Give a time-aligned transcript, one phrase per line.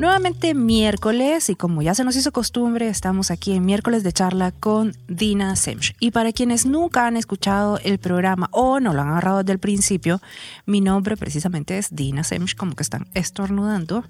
[0.00, 4.50] Nuevamente miércoles y como ya se nos hizo costumbre, estamos aquí en miércoles de charla
[4.50, 5.94] con Dina Semch.
[6.00, 9.58] Y para quienes nunca han escuchado el programa o no lo han agarrado desde el
[9.58, 10.22] principio,
[10.64, 14.04] mi nombre precisamente es Dina Semch, como que están estornudando.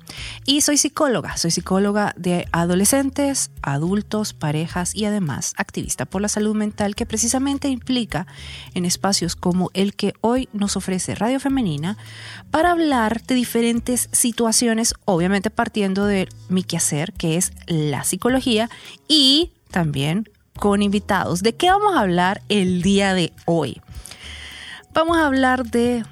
[0.47, 6.55] Y soy psicóloga, soy psicóloga de adolescentes, adultos, parejas y además activista por la salud
[6.55, 8.29] mental que precisamente implica
[8.75, 11.97] en espacios como el que hoy nos ofrece Radio Femenina
[12.53, 18.69] para hablar de diferentes situaciones, obviamente partiendo de mi quehacer, que es la psicología,
[19.09, 21.43] y también con invitados.
[21.43, 23.81] ¿De qué vamos a hablar el día de hoy?
[24.93, 26.05] Vamos a hablar de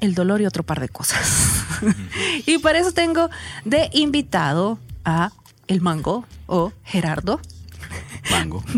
[0.00, 1.64] el dolor y otro par de cosas.
[2.46, 3.30] y para eso tengo
[3.64, 5.30] de invitado a
[5.68, 7.40] el mango o Gerardo.
[8.30, 8.62] Mango.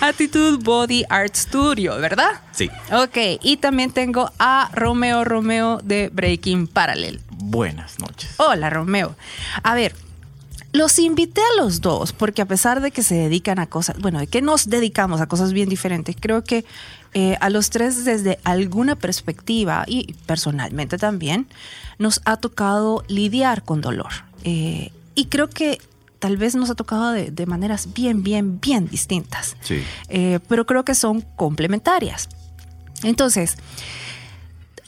[0.00, 2.42] Attitude Body Art Studio, ¿verdad?
[2.52, 2.70] Sí.
[2.92, 7.20] Ok, y también tengo a Romeo Romeo de Breaking Parallel.
[7.44, 8.34] Buenas noches.
[8.38, 9.16] Hola, Romeo.
[9.64, 9.94] A ver,
[10.72, 14.20] los invité a los dos porque a pesar de que se dedican a cosas, bueno,
[14.20, 16.64] de que nos dedicamos a cosas bien diferentes, creo que
[17.14, 21.48] eh, a los tres desde alguna perspectiva y personalmente también
[21.98, 24.12] nos ha tocado lidiar con dolor.
[24.44, 25.80] Eh, y creo que
[26.20, 29.56] tal vez nos ha tocado de, maneras bien, bien, bien distintas.
[29.62, 29.82] Sí.
[30.08, 32.28] Eh, pero creo que son complementarias.
[33.02, 33.56] Entonces,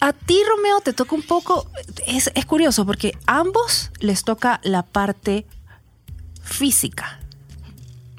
[0.00, 1.70] a ti, Romeo, te toca un poco,
[2.06, 5.46] es, curioso porque a ambos les toca la parte
[6.42, 7.20] física.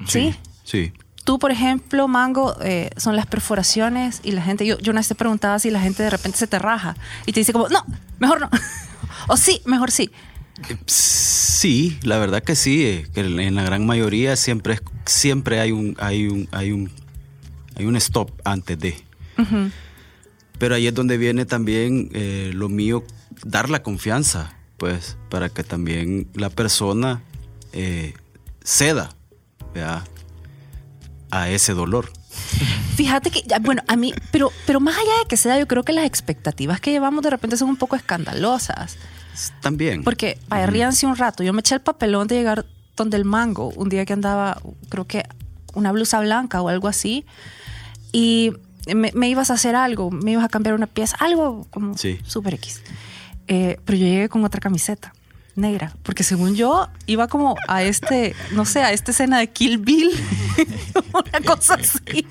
[0.06, 0.34] ¿Sí?
[0.64, 0.92] Sí.
[1.24, 5.08] Tú, por ejemplo, Mango, eh, son las perforaciones y la gente, yo, yo una vez
[5.08, 6.96] te preguntaba si la gente de repente se te raja
[7.26, 7.84] y te dice como, no,
[8.18, 8.50] mejor no.
[9.28, 10.10] o sí, mejor sí.
[10.86, 15.96] Sí, la verdad que sí, eh, que en la gran mayoría siempre, siempre hay un,
[15.98, 16.90] hay un, hay un,
[17.76, 18.96] hay un stop antes de.
[20.58, 23.04] Pero ahí es donde viene también eh, lo mío,
[23.44, 27.22] dar la confianza, pues, para que también la persona
[27.72, 28.14] eh,
[28.64, 29.10] ceda
[31.30, 32.10] a ese dolor.
[32.96, 35.92] Fíjate que, bueno, a mí, pero, pero más allá de que ceda, yo creo que
[35.92, 38.96] las expectativas que llevamos de repente son un poco escandalosas.
[39.60, 40.02] También.
[40.02, 41.42] Porque, vaya, ríanse un rato.
[41.42, 42.64] Yo me eché el papelón de llegar
[42.96, 45.24] donde el mango, un día que andaba, creo que
[45.74, 47.26] una blusa blanca o algo así.
[48.12, 48.52] Y
[48.94, 52.82] me, ibas a hacer algo, me ibas a cambiar una pieza, algo como super X.
[53.48, 55.12] Eh, pero yo llegué con otra camiseta
[55.56, 59.78] negra, porque según yo iba como a este, no sé, a esta escena de Kill
[59.78, 60.10] Bill,
[61.12, 62.26] una cosa así.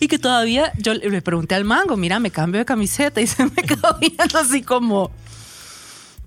[0.00, 3.44] Y que todavía yo le pregunté al mango, mira, me cambio de camiseta y se
[3.44, 5.10] me quedó viendo así como,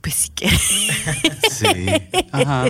[0.02, 0.62] pues si quieres.
[1.52, 1.66] Sí.
[2.32, 2.68] Ajá.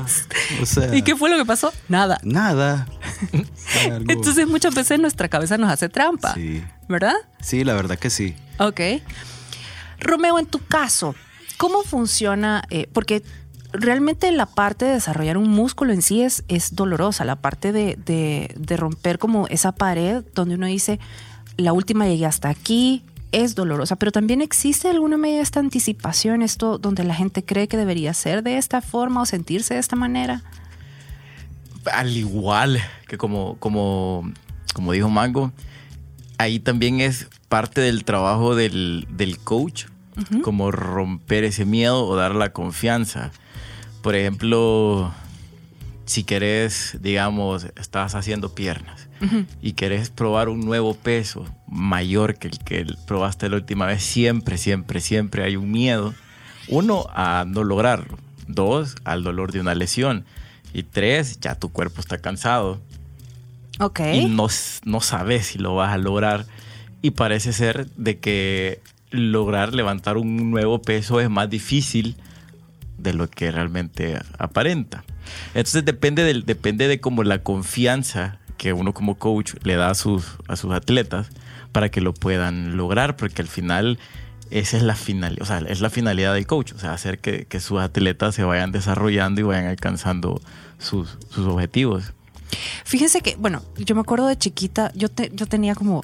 [0.94, 1.72] ¿Y qué fue lo que pasó?
[1.88, 2.20] Nada.
[2.24, 2.88] Nada.
[4.08, 6.34] Entonces muchas veces nuestra cabeza nos hace trampa.
[6.34, 6.64] Sí.
[6.88, 7.16] ¿Verdad?
[7.42, 8.36] Sí, la verdad que sí.
[8.58, 8.82] Ok.
[10.00, 11.14] Romeo, en tu caso,
[11.58, 12.64] ¿cómo funciona?
[12.70, 13.24] Eh, porque
[13.72, 17.98] realmente la parte de desarrollar un músculo en sí es, es dolorosa, la parte de,
[18.04, 21.00] de, de romper como esa pared donde uno dice,
[21.58, 26.78] la última llegué hasta aquí, es dolorosa, pero también existe alguna medida esta anticipación, esto
[26.78, 30.44] donde la gente cree que debería ser de esta forma o sentirse de esta manera.
[31.94, 34.32] Al igual que como, como,
[34.74, 35.52] como dijo Mango,
[36.38, 39.06] ahí también es parte del trabajo del,
[39.44, 39.86] coach,
[40.44, 43.32] como romper ese miedo o dar la confianza.
[44.02, 45.14] Por ejemplo,
[46.10, 49.08] si querés, digamos, estás haciendo piernas
[49.62, 54.58] y querés probar un nuevo peso mayor que el que probaste la última vez, siempre,
[54.58, 56.16] siempre, siempre hay un miedo.
[56.68, 58.18] Uno, a no lograrlo.
[58.48, 60.26] Dos, al dolor de una lesión.
[60.74, 62.82] Y tres, ya tu cuerpo está cansado.
[63.80, 64.00] Ok.
[64.12, 64.48] Y no,
[64.86, 66.48] no sabes si lo vas a lograr.
[67.04, 68.82] Y parece ser de que
[69.12, 72.16] lograr levantar un nuevo peso es más difícil
[72.98, 75.04] de lo que realmente aparenta.
[75.54, 79.96] Entonces depende, del, depende de como la confianza que uno como coach le da a
[79.96, 81.30] sus, a sus atletas
[81.72, 84.00] para que lo puedan lograr, porque al final
[84.52, 87.60] esa es la finalidad, o sea, es la finalidad del coach, o sea, hacer que,
[87.60, 90.42] sus atletas se vayan desarrollando y vayan alcanzando
[90.78, 92.14] sus, objetivos.
[92.84, 96.04] Fíjense que, bueno, yo me acuerdo de chiquita, yo, yo tenía como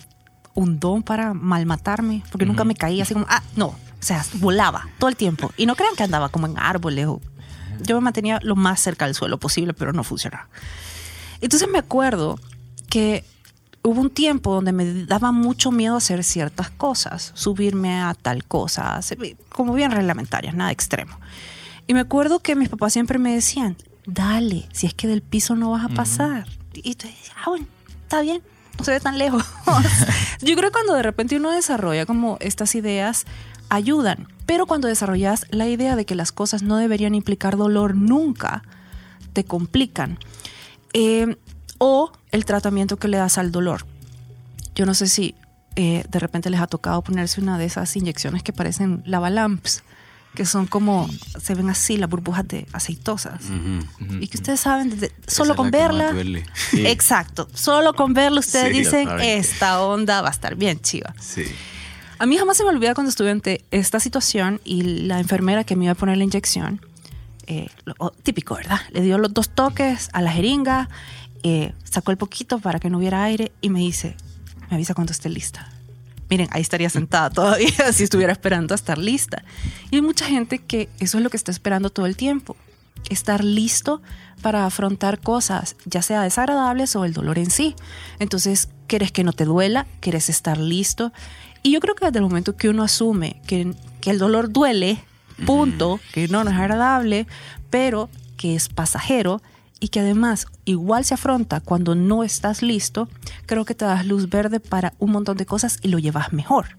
[0.54, 4.88] un don para malmatarme, porque nunca me caía así como, ah, no, o sea, volaba
[5.00, 5.52] todo el tiempo.
[5.58, 7.22] Y no crean que andaba como en árboles o
[7.82, 10.48] yo me mantenía lo más cerca del suelo posible, pero no funcionaba.
[11.42, 12.40] Entonces me acuerdo
[12.90, 13.24] que
[13.84, 19.00] hubo un tiempo donde me daba mucho miedo hacer ciertas cosas, subirme a tal cosa,
[19.50, 21.20] como bien reglamentarias, nada extremo.
[21.88, 25.56] Y me acuerdo que mis papás siempre me decían, dale, si es que del piso
[25.56, 26.48] no vas a pasar.
[26.74, 27.68] Y tú dices, ah, bueno,
[28.04, 28.42] está bien,
[28.78, 29.46] no se ve tan lejos.
[30.42, 33.26] Yo creo que cuando de repente uno desarrolla como estas ideas,
[33.70, 34.28] ayudan.
[34.46, 38.64] Pero cuando desarrollas la idea de que las cosas no deberían implicar dolor nunca,
[39.34, 40.20] te complican.
[40.94, 41.36] Eh,
[41.78, 43.86] o el tratamiento que le das al dolor.
[44.76, 45.36] Yo no sé si
[45.76, 49.84] eh, de repente les ha tocado ponerse una de esas inyecciones que parecen lavalamps,
[50.34, 51.10] que son como,
[51.42, 53.42] se ven así las burbujas de aceitosas.
[54.20, 54.98] Y que ustedes saben,
[55.28, 56.14] solo con verla.
[56.74, 61.14] Exacto, solo con verla ustedes dicen, esta onda va a estar bien chiva.
[61.20, 61.44] Sí.
[62.18, 65.76] A mí jamás se me olvida cuando estuve ante esta situación y la enfermera que
[65.76, 66.82] me iba a poner la inyección,
[67.48, 67.68] eh,
[68.24, 68.80] típico, ¿verdad?
[68.92, 70.90] Le dio los dos toques a la jeringa,
[71.44, 74.16] eh, sacó el poquito para que no hubiera aire y me dice,
[74.70, 75.70] me avisa cuando esté lista.
[76.30, 79.44] Miren, ahí estaría sentada todavía si estuviera esperando a estar lista.
[79.92, 82.56] Y hay mucha gente que eso es lo que está esperando todo el tiempo,
[83.10, 84.02] estar listo
[84.42, 87.76] para afrontar cosas, ya sea desagradables o el dolor en sí.
[88.20, 91.12] Entonces, quieres que no te duela, quieres estar listo
[91.66, 93.74] y yo creo que desde el momento que uno asume que,
[94.04, 95.04] el dolor duele,
[95.48, 97.26] punto, que no, no es agradable,
[97.72, 98.08] pero
[98.38, 99.42] que es pasajero
[99.80, 103.10] y que además igual se afronta cuando no estás listo,
[103.48, 106.78] creo que te das luz verde para un montón de cosas y lo llevas mejor.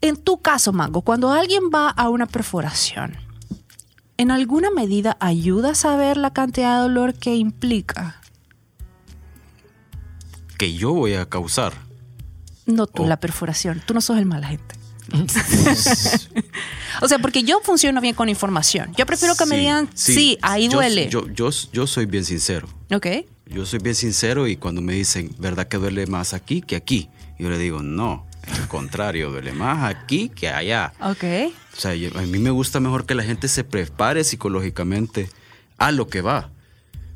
[0.00, 3.16] En tu caso, Mango, cuando alguien va a una perforación,
[4.16, 8.20] ¿en alguna medida ayuda a saber la cantidad de dolor que implica?
[10.58, 11.89] Que yo voy a causar.
[12.72, 13.06] No tú, oh.
[13.06, 13.82] la perforación.
[13.84, 14.80] Tú no sos el mala gente.
[17.00, 18.92] o sea, porque yo funciono bien con información.
[18.96, 21.08] Yo prefiero que me digan, sí, ahí duele.
[21.08, 22.68] Yo, yo, yo, soy bien sincero.
[22.92, 23.06] Ok.
[23.46, 27.08] Yo soy bien sincero y cuando me dicen, ¿verdad que duele más aquí que aquí?
[27.38, 30.92] Yo le digo, no, al contrario, duele más aquí que allá.
[31.00, 31.24] Ok.
[31.76, 35.28] O sea, a mí me gusta mejor que la gente se prepare psicológicamente
[35.78, 36.50] a lo que va.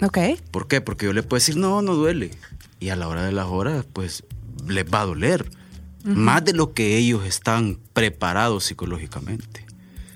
[0.02, 0.18] Ok.
[0.50, 0.80] ¿Por qué?
[0.80, 2.32] Porque yo le puedo decir, no, no duele.
[2.80, 4.24] Y a la hora de las horas, pues
[4.66, 5.50] les va a doler.
[6.04, 9.64] Más de lo que ellos están preparados psicológicamente.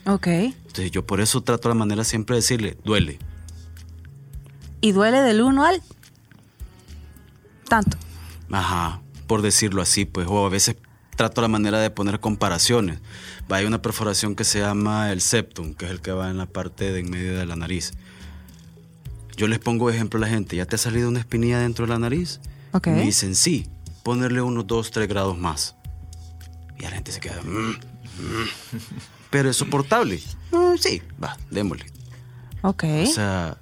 [0.04, 0.26] Ok.
[0.26, 3.18] Entonces yo por eso trato la manera siempre de decirle, duele.
[4.80, 5.82] ¿Y duele del uno al
[7.68, 7.96] tanto?
[8.50, 10.76] Ajá, por decirlo así, pues, o a veces
[11.16, 13.00] trato la manera de poner comparaciones.
[13.48, 16.46] Hay una perforación que se llama el septum, que es el que va en la
[16.46, 17.92] parte de en medio de la nariz.
[19.36, 21.92] Yo les pongo ejemplo a la gente, ¿ya te ha salido una espinilla dentro de
[21.92, 22.40] la nariz?
[22.72, 22.92] Okay.
[22.92, 23.66] Me dicen, sí,
[24.02, 25.76] ponerle unos 2, 3 grados más.
[26.78, 27.42] Y la gente se queda.
[27.42, 28.48] Mm, mm".
[29.30, 30.20] Pero es soportable.
[30.52, 31.86] Mm, sí, va, démosle.
[32.62, 32.84] Ok.
[33.02, 33.58] O sea,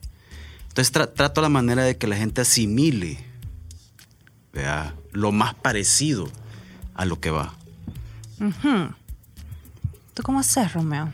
[0.68, 3.24] entonces trato la manera de que la gente asimile
[4.56, 6.30] vea, lo más parecido
[6.94, 7.54] a lo que va.
[10.14, 11.12] ¿Tú cómo haces, Romeo?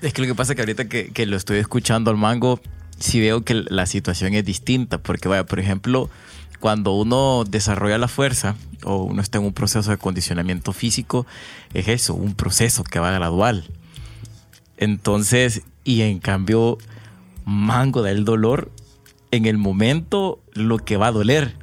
[0.00, 2.60] Es que lo que pasa es que ahorita que, que lo estoy escuchando al mango,
[2.98, 4.98] sí veo que la situación es distinta.
[4.98, 6.08] Porque, vaya, por ejemplo,
[6.60, 11.26] cuando uno desarrolla la fuerza o uno está en un proceso de condicionamiento físico,
[11.74, 13.64] es eso, un proceso que va gradual.
[14.76, 16.78] Entonces, y en cambio,
[17.44, 18.70] mango da el dolor
[19.30, 21.54] en el momento lo que va a doler.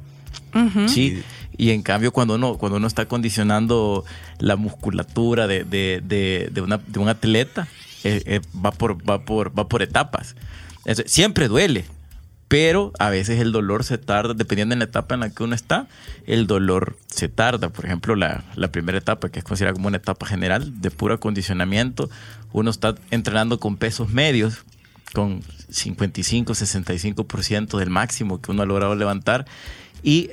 [0.86, 1.22] Sí.
[1.56, 4.04] Y en cambio, cuando uno, cuando uno está condicionando
[4.38, 7.68] la musculatura de, de, un atleta,
[8.02, 10.36] eh, eh, va, por, va, por, va por etapas.
[11.06, 11.84] siempre duele,
[12.48, 15.54] pero a veces el dolor se tarda, dependiendo de la etapa en la que uno
[15.54, 15.86] está,
[16.26, 17.70] el dolor se tarda.
[17.70, 22.10] Por ejemplo, la, primera etapa, que es considerada como una etapa general de puro acondicionamiento,
[22.52, 24.64] uno está entrenando con pesos medios,
[25.12, 29.46] con 55, 65% del máximo que uno ha logrado levantar,
[30.02, 30.30] y,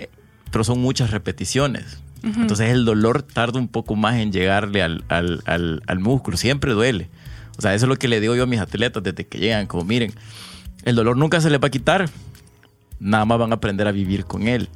[0.51, 2.00] pero son muchas repeticiones.
[2.24, 7.10] Entonces el dolor tarda un poco más en llegarle al, al músculo, siempre duele.
[7.58, 9.65] O sea, eso es lo que le digo yo a mis atletas desde que llegan,
[9.65, 10.13] como miren,
[10.83, 12.09] el dolor nunca se les va a quitar.
[13.00, 14.69] Nada más van a aprender a vivir con él.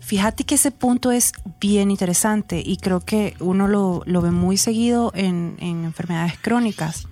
[0.00, 5.10] Fíjate que ese punto es bien interesante y creo que uno lo, ve muy seguido
[5.14, 7.08] en, enfermedades crónicas.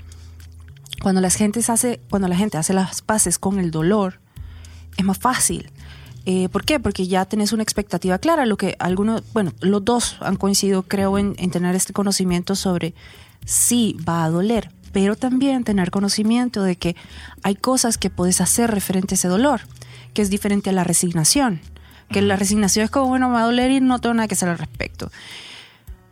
[1.02, 4.20] Cuando hace, cuando la gente hace las paces con el dolor,
[4.98, 5.70] es más fácil.
[6.26, 6.78] Eh, ¿Por qué?
[6.78, 8.44] Porque ya tenés una expectativa clara.
[8.44, 12.94] Lo que algunos, bueno, los dos han coincidido, creo, en, en tener este conocimiento sobre
[13.44, 16.96] si va a doler, pero también tener conocimiento de que
[17.42, 19.62] hay cosas que puedes hacer referente a ese dolor,
[20.14, 21.60] que es diferente a la resignación.
[22.10, 24.34] Que la resignación es como, bueno, me va a doler y no tengo nada que
[24.34, 25.10] hacer al respecto.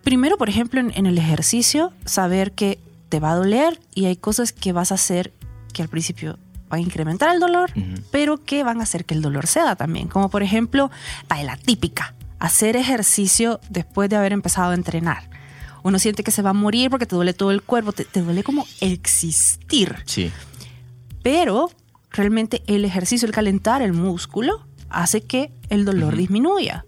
[0.02, 2.78] Primero, por ejemplo, en, el ejercicio, saber que
[3.10, 5.32] te va a doler y hay cosas que vas a hacer
[5.74, 6.38] que al principio
[6.70, 7.70] van a incrementar el dolor,
[8.10, 10.08] pero que van a hacer que el dolor ceda también.
[10.08, 10.90] Como por ejemplo,
[11.28, 15.28] la típica, hacer ejercicio después de haber empezado a entrenar
[15.82, 18.20] Uno siente que se va a morir porque te duele todo el cuerpo, te, te
[18.22, 19.96] duele como existir.
[20.06, 20.30] Sí.
[21.22, 21.70] Pero
[22.10, 26.84] realmente el ejercicio, el calentar el músculo, hace que el dolor disminuya.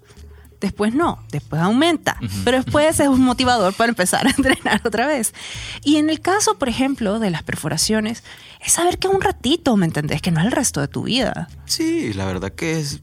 [0.61, 5.35] Después no, después aumenta, pero después es un motivador para empezar a entrenar otra vez.
[5.83, 8.23] Y en el caso, por ejemplo, de las perforaciones,
[8.65, 10.23] es saber que un ratito, ¿me entendés?
[10.23, 11.49] Que no es el resto de tu vida.
[11.65, 13.01] Sí, la verdad que es-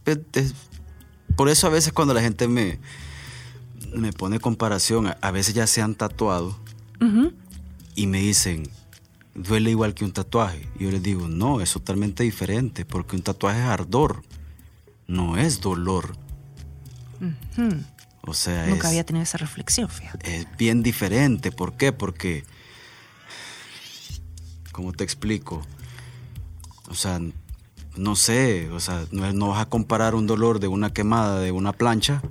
[1.35, 2.79] Por eso a veces cuando la gente me,
[3.93, 6.57] me pone comparación, a, veces ya se han tatuado
[7.95, 8.69] y me dicen,
[9.35, 10.67] duele igual que un tatuaje.
[10.79, 14.23] Y yo les digo, no, es totalmente diferente, porque un tatuaje es ardor,
[15.07, 16.15] no es dolor.
[18.21, 20.37] O sea, Nunca es, había tenido esa reflexión, fíjate.
[20.37, 21.51] es bien diferente.
[21.51, 21.91] ¿Por qué?
[21.91, 22.45] Porque,
[24.71, 25.65] ¿cómo te explico?
[26.89, 27.19] O sea,
[27.95, 31.51] no sé, o sea, no, no vas a comparar un dolor de una quemada de
[31.51, 32.21] una plancha,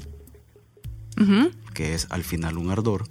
[1.74, 3.06] Que es al final un ardor,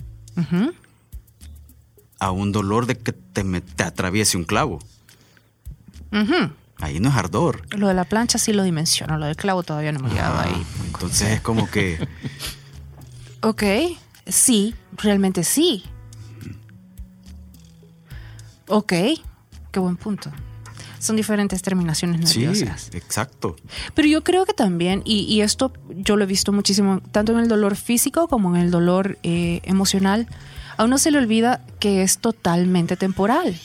[2.20, 4.80] a un dolor de que te, me- te atraviese un clavo.
[6.80, 7.66] Ahí no es ardor.
[7.76, 10.66] Lo de la plancha sí lo dimensiono, lo del clavo todavía no hemos llegado ahí.
[10.86, 12.08] Entonces es como que,
[13.42, 13.64] Ok,
[14.28, 15.84] sí, realmente sí.
[18.68, 18.94] Ok,
[19.72, 20.32] qué buen punto.
[21.00, 22.90] Son diferentes terminaciones sí, nerviosas.
[22.94, 23.56] exacto.
[23.94, 27.40] Pero yo creo que también, y, y esto yo lo he visto muchísimo, tanto en
[27.40, 30.28] el dolor físico como en el dolor eh, emocional,
[30.78, 33.60] a uno se le olvida que es totalmente temporal.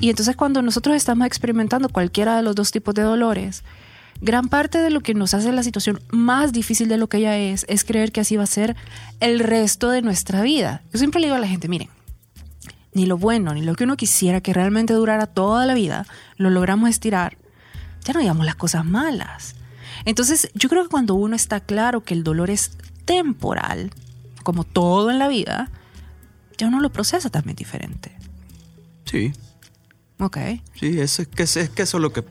[0.00, 3.62] Y entonces cuando nosotros estamos experimentando cualquiera de los dos tipos de dolores,
[4.20, 7.38] gran parte de lo que nos hace la situación más difícil de lo que ella
[7.38, 8.76] es, es creer que así va a ser
[9.20, 10.82] el resto de nuestra vida.
[10.92, 11.88] Yo siempre le digo a la gente, miren,
[13.00, 16.50] ni lo bueno, ni lo que uno quisiera que realmente durara toda la vida, lo
[16.50, 17.38] logramos estirar,
[18.04, 19.54] ya no digamos las cosas malas.
[20.04, 22.72] Entonces, yo creo que cuando uno está claro que el dolor es
[23.06, 23.90] temporal,
[24.42, 25.70] como todo en la vida,
[26.58, 28.12] ya uno lo procesa también diferente.
[29.06, 29.32] Sí,
[30.18, 30.36] Ok.
[30.78, 32.22] sí, es, que, es que eso es lo que,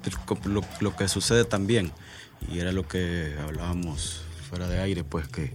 [0.45, 1.91] lo, lo que sucede también.
[2.51, 5.51] Y era lo que hablábamos fuera de aire, pues que,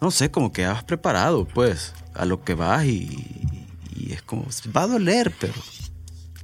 [0.00, 3.46] no sé, como que has preparado, pues, a lo que vas y,
[4.06, 5.54] y es como, va a doler, pero,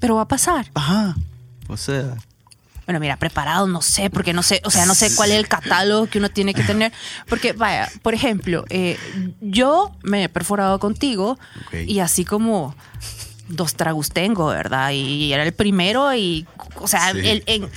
[0.00, 0.70] Pero va a pasar.
[0.74, 1.14] ajá,
[1.68, 2.16] o sea,
[2.86, 5.48] Bueno, mira, preparado, no sé, porque no sé, o sea, no sé cuál es el
[5.48, 6.92] catálogo que uno tiene que tener.
[7.28, 8.96] Porque, vaya, por ejemplo, eh,
[9.40, 11.36] yo me he perforado contigo
[11.84, 12.76] y así como
[13.48, 14.92] dos tragos tengo, ¿verdad?
[14.92, 16.46] Y era el primero y,
[16.76, 17.18] o sea, Sí.
[17.28, 17.68] el- en-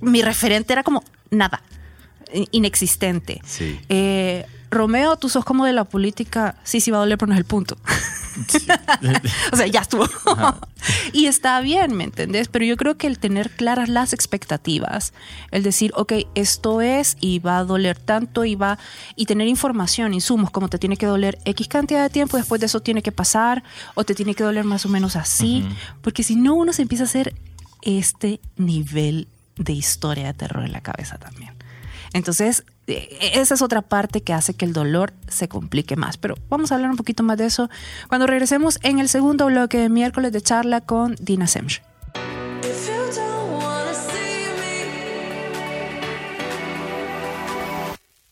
[0.00, 1.62] mi referente era como nada,
[2.32, 3.40] in- inexistente.
[3.44, 3.80] Sí.
[3.88, 7.34] Eh, Romeo, tú sos como de la política, sí, sí va a doler, pero no
[7.34, 7.76] es el punto.
[9.52, 10.08] o sea, ya estuvo.
[11.12, 12.48] y está bien, ¿me entendés?
[12.48, 15.12] Pero yo creo que el tener claras las expectativas,
[15.50, 18.78] el decir, ok, esto es y va a doler tanto y va,
[19.14, 22.66] y tener información, insumos, como te tiene que doler X cantidad de tiempo, después de
[22.66, 23.62] eso tiene que pasar,
[23.94, 25.68] o te tiene que doler más o menos así,
[26.00, 27.34] porque si no, uno se empieza a hacer
[27.82, 31.52] este nivel de historia de terror en la cabeza también.
[32.14, 36.16] Entonces, esa es otra parte que hace que el dolor se complique más.
[36.16, 37.70] Pero vamos a hablar un poquito más de eso
[38.08, 41.82] cuando regresemos en el segundo bloque de miércoles de charla con Dina Semch.
[42.64, 44.86] If you don't wanna see me,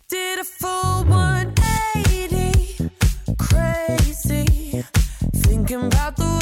[0.08, 2.90] did a full 180,
[3.36, 4.84] crazy,
[5.32, 6.39] thinking about the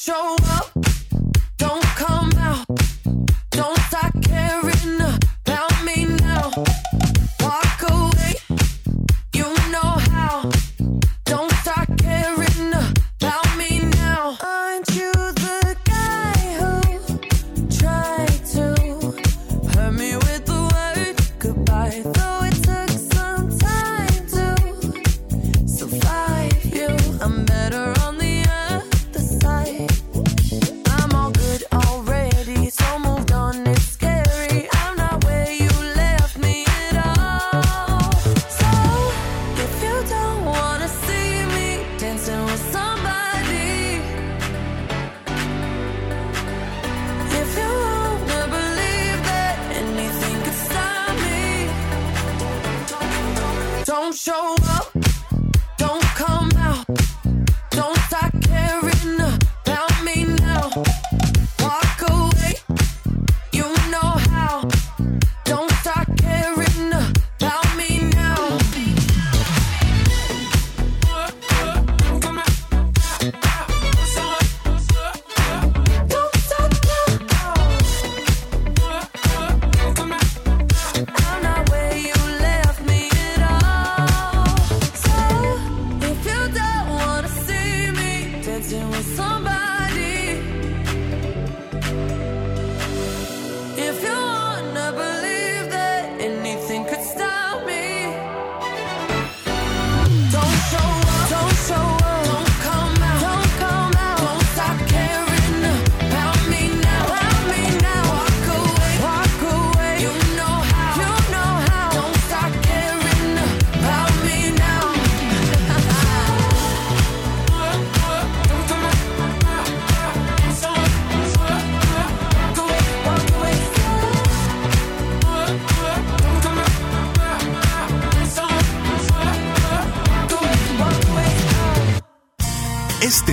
[0.00, 0.49] show up,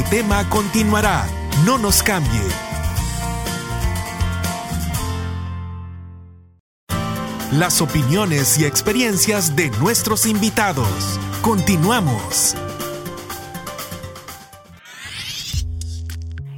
[0.09, 1.27] tema continuará.
[1.65, 2.41] No nos cambie.
[7.51, 11.19] Las opiniones y experiencias de nuestros invitados.
[11.41, 12.55] Continuamos.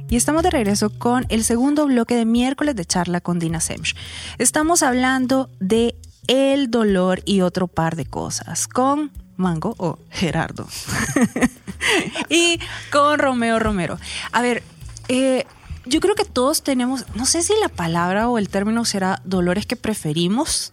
[0.08, 3.96] Y estamos de regreso con el segundo bloque de miércoles de charla con Dina Semch.
[4.38, 5.96] Estamos hablando de
[6.28, 10.68] el dolor y otro par de cosas con Mango o Gerardo
[12.28, 12.60] y
[12.92, 13.98] con Romeo Romero.
[14.30, 14.62] A ver,
[15.08, 15.46] eh,
[15.86, 19.66] yo creo que todos tenemos, no sé si la palabra o el término será dolores
[19.66, 20.72] que preferimos,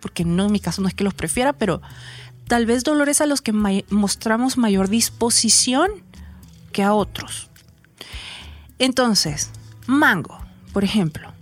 [0.00, 1.80] porque no en mi caso no es que los prefiera, pero
[2.48, 5.90] tal vez dolores a los que mostramos mayor disposición
[6.72, 7.50] que a otros.
[8.78, 9.50] Entonces,
[9.86, 10.38] mango,
[10.72, 11.32] por ejemplo.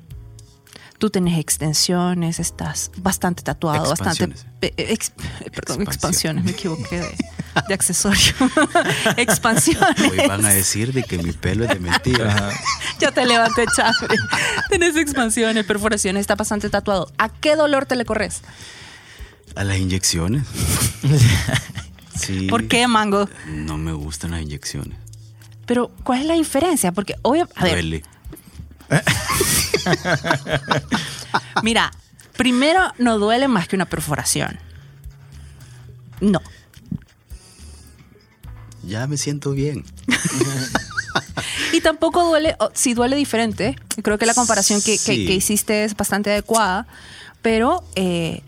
[0.98, 4.34] Tú tenés extensiones, estás bastante tatuado, bastante...
[4.60, 5.12] Ex-
[5.54, 7.16] perdón, expansiones, me equivoqué de,
[7.68, 8.32] de accesorio.
[9.16, 10.00] expansiones.
[10.10, 12.50] Hoy van a decir de que mi pelo es de mentira.
[12.98, 14.16] Ya te levanté, chafre.
[14.70, 17.12] Tenés expansiones, perforaciones, está bastante tatuado.
[17.16, 18.42] ¿A qué dolor te le corres?
[19.54, 20.42] A las inyecciones.
[22.16, 22.48] Sí.
[22.48, 23.28] ¿Por qué, mango?
[23.46, 24.98] No me gustan las inyecciones.
[25.66, 26.90] Pero, ¿cuál es la diferencia?
[26.90, 28.02] Porque, obvio, a ver, Duele.
[31.62, 31.90] mira,
[32.36, 34.58] primero no duele más que una perforación.
[36.20, 36.40] No.
[38.82, 39.84] Ya me siento bien.
[41.72, 43.76] Y tampoco duele, sí duele diferente.
[44.02, 45.26] Creo que la comparación que, que- Sí.
[45.26, 46.86] que hiciste es bastante adecuada,
[47.42, 48.42] pero eh,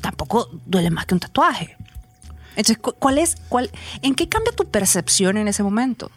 [0.00, 1.76] tampoco duele más que un tatuaje.
[2.56, 3.70] Entonces, cu- ¿cuál es, cuál,
[4.02, 6.10] ¿en qué cambia tu percepción en ese momento?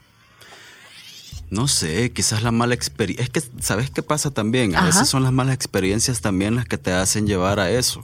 [1.50, 3.24] No sé, quizás la mala experiencia.
[3.24, 4.76] Es que, ¿sabes qué pasa también?
[4.76, 4.88] A Ajá.
[4.88, 8.04] veces son las malas experiencias también las que te hacen llevar a eso.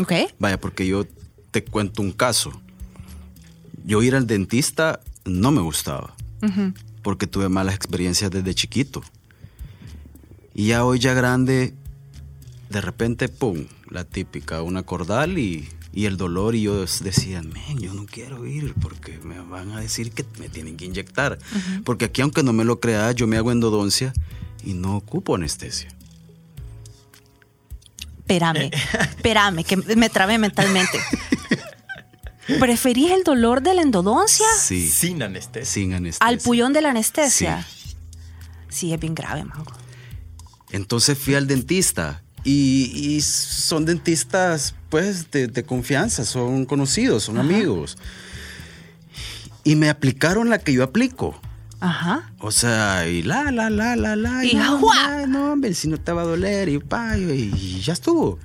[0.00, 0.12] ¿Ok?
[0.38, 1.06] Vaya, porque yo
[1.50, 2.52] te cuento un caso.
[3.84, 6.14] Yo ir al dentista no me gustaba.
[7.02, 9.02] Porque tuve malas experiencias desde chiquito.
[10.54, 11.74] Y ya hoy ya grande,
[12.68, 16.54] de repente, pum, la típica, una cordal y, y el dolor.
[16.54, 20.48] Y yo decía, men, yo no quiero ir porque me van a decir que me
[20.50, 21.38] tienen que inyectar.
[21.84, 24.12] Porque aquí, aunque no me lo creas, yo me hago endodoncia
[24.62, 25.88] y no ocupo anestesia.
[28.18, 30.98] Espérame, espérame, que me trabé mentalmente.
[32.60, 35.64] ¿Preferís el dolor de la endodoncia Sí, Sin anestesia.
[35.72, 36.26] sin anestesia.
[36.28, 37.66] al pullón de la anestesia?
[38.68, 39.72] Sí, es bien grave, mango.
[40.70, 47.38] Entonces fui al dentista y, y son dentistas pues de, de confianza, son conocidos, son
[47.38, 47.98] amigos.
[49.64, 51.40] Y me aplicaron la que yo aplico.
[51.80, 52.30] Ajá.
[52.38, 54.44] O sea, y la, la, la, la, la.
[54.44, 55.08] Y no, ¡juá!
[55.08, 58.38] hombre, no, hombre, si no te va a doler y pa, y, y ya estuvo.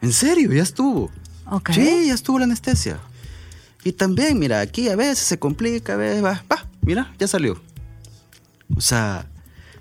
[0.00, 1.10] En serio, ya estuvo.
[1.50, 1.72] Ok.
[1.72, 3.00] Sí, ya estuvo la anestesia.
[3.82, 7.60] Y también, mira, aquí a veces se complica, a veces va, va, mira, ya salió.
[8.76, 9.26] O sea,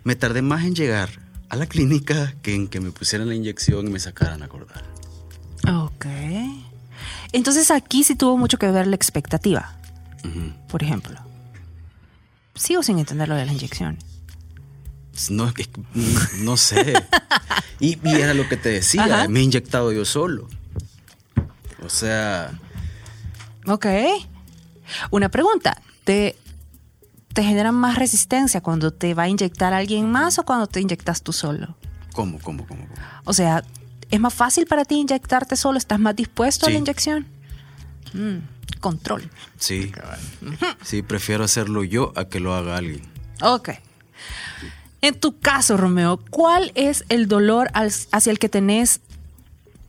[0.04, 1.23] me tardé más en llegar
[1.54, 4.84] a la clínica que en que me pusieran la inyección y me sacaran a acordar.
[5.68, 6.06] Ok.
[7.32, 9.76] Entonces aquí sí tuvo mucho que ver la expectativa,
[10.68, 11.20] por ejemplo.
[12.56, 13.98] Sigo sin entender lo de la inyección.
[15.30, 15.70] No, es que-
[16.40, 16.94] no sé.
[17.80, 19.28] Y, y era lo que te decía, Ajá.
[19.28, 20.48] me he inyectado yo solo.
[21.86, 22.52] O sea,
[23.66, 23.88] Ok.
[25.12, 25.82] Una pregunta.
[26.06, 26.38] ¿Te,
[27.34, 31.24] ¿Te genera más resistencia cuando te va a inyectar alguien más o cuando te inyectas
[31.24, 31.76] tú solo?
[32.14, 32.88] ¿cómo, cómo, cómo?
[32.88, 33.02] cómo?
[33.26, 33.64] O sea,
[34.10, 35.78] ¿es más fácil para ti inyectarte solo?
[35.78, 37.28] ¿Estás más dispuesto a la inyección?
[38.14, 38.38] Mm,
[38.80, 39.30] control.
[39.58, 39.92] Sí.
[40.84, 43.02] Sí, prefiero hacerlo yo a que lo haga alguien.
[43.42, 43.70] Ok.
[45.02, 49.02] En tu caso, Romeo, ¿cuál es el dolor hacia el que tenés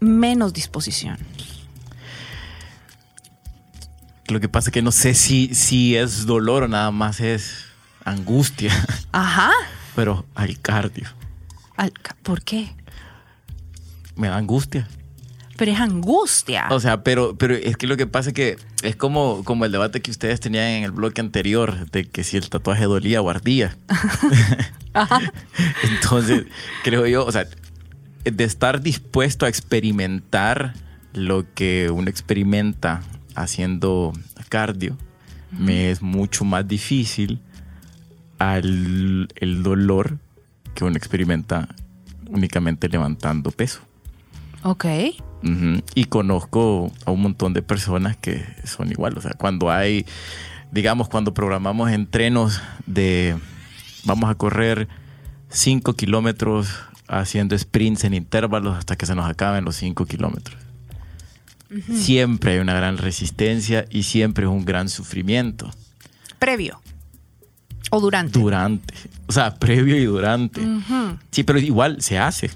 [0.01, 1.19] menos disposición?
[4.29, 7.67] Lo que pasa es que no sé si, si es dolor o nada más es
[8.05, 8.73] angustia,
[9.13, 9.51] Ajá.
[9.95, 11.09] pero al cardio.
[11.77, 12.75] Al- ¿Por qué?
[14.17, 14.89] Me da angustia.
[15.57, 16.67] Pero es angustia.
[16.71, 19.73] O sea, pero, pero es que lo que pasa es que es como, como el
[19.73, 23.31] debate que ustedes tenían en el bloque anterior de que si el tatuaje dolía o
[23.31, 23.77] ardía.
[25.83, 26.45] Entonces,
[26.83, 27.47] creo yo, o sea,
[28.25, 30.75] de estar dispuesto a experimentar
[31.13, 33.03] lo que uno experimenta
[33.35, 34.13] haciendo
[34.49, 34.97] cardio,
[35.51, 37.41] me es mucho más difícil
[38.39, 40.19] al el dolor
[40.75, 41.69] que uno experimenta
[42.29, 43.81] únicamente levantando peso.
[44.63, 44.85] ok.
[45.95, 49.17] Y conozco a un montón de personas que son igual.
[49.19, 50.07] O sea, cuando hay,
[50.73, 53.37] digamos, cuando programamos entrenos de
[54.05, 54.89] vamos a correr
[55.51, 56.69] 5 kilómetros
[57.09, 60.64] haciendo sprints en intervalos hasta que se nos acaben los 5 kilómetros.
[61.93, 65.71] Siempre hay una gran resistencia y siempre es un gran sufrimiento
[66.39, 66.81] Previo.
[67.91, 68.39] O durante.
[68.39, 68.95] durante.
[69.27, 70.61] O sea, previo y durante.
[71.31, 72.51] Sí, pero igual se hace.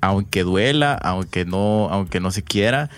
[0.00, 2.88] Aunque duela, aunque no, aunque no se quiera,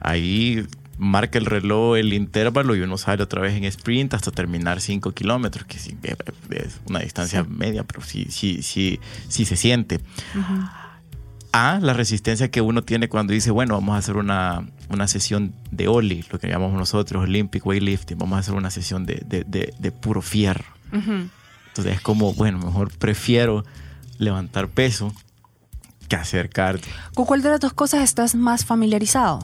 [0.00, 0.66] ahí
[0.98, 5.12] marca el reloj el intervalo y uno sale otra vez en sprint hasta terminar 5
[5.12, 10.00] kilómetros, que es una distancia media, pero sí, sí, sí, sí se siente.
[11.52, 15.54] A la resistencia que uno tiene cuando dice, bueno, vamos a hacer una, una sesión
[15.70, 19.44] de OLI, lo que llamamos nosotros Olympic Weightlifting, vamos a hacer una sesión de, de-
[19.44, 20.66] de- de puro fierro.
[20.92, 23.64] Entonces es como, bueno, mejor prefiero
[24.18, 25.12] levantar peso
[26.08, 26.92] que hacer cardio.
[27.14, 29.40] ¿Con cuál de las dos cosas estás más familiarizado?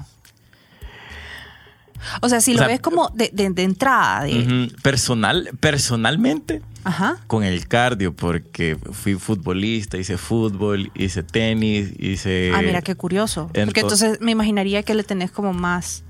[2.20, 4.70] O sea, si O lo sea, ves como de, de- de entrada, de.
[4.82, 12.52] Personal, personalmente, ajá, con el cardio, porque fui futbolista, hice fútbol, hice tenis, hice...
[12.54, 13.46] ah, mira qué curioso.
[13.48, 16.04] Porque ento- entonces me imaginaría que le tenés como más,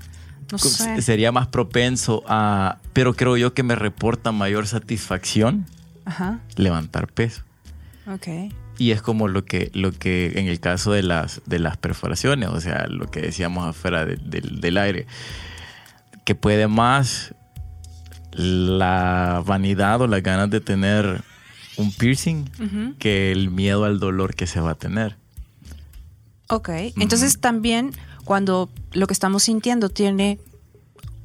[0.51, 1.01] no sé.
[1.01, 2.77] Sería más propenso a...
[2.93, 5.65] Pero creo yo que me reporta mayor satisfacción
[6.05, 7.41] Ajá, levantar peso.
[8.07, 8.53] ok.
[8.77, 12.49] Y es como lo que, lo que en el caso de las, de las perforaciones,
[12.49, 15.07] o sea, lo que decíamos afuera de- del aire,
[16.25, 17.33] que puede más
[18.35, 21.23] la vanidad o las ganas de tener
[21.77, 22.45] un piercing
[22.99, 25.17] que el miedo al dolor que se va a tener.
[26.47, 27.91] Ok, entonces también
[28.23, 30.39] cuando lo que estamos sintiendo tiene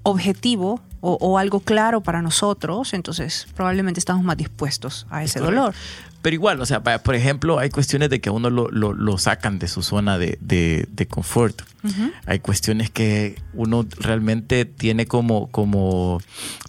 [0.03, 5.75] objetivo o, o algo claro para nosotros, entonces probablemente estamos más dispuestos a ese dolor.
[6.23, 9.17] Pero igual, o sea, por ejemplo, hay cuestiones de que a uno lo, lo- lo
[9.17, 11.63] sacan de su zona de, de- de confort.
[11.83, 12.11] Ujú.
[12.27, 16.21] Hay cuestiones que uno realmente tiene como, como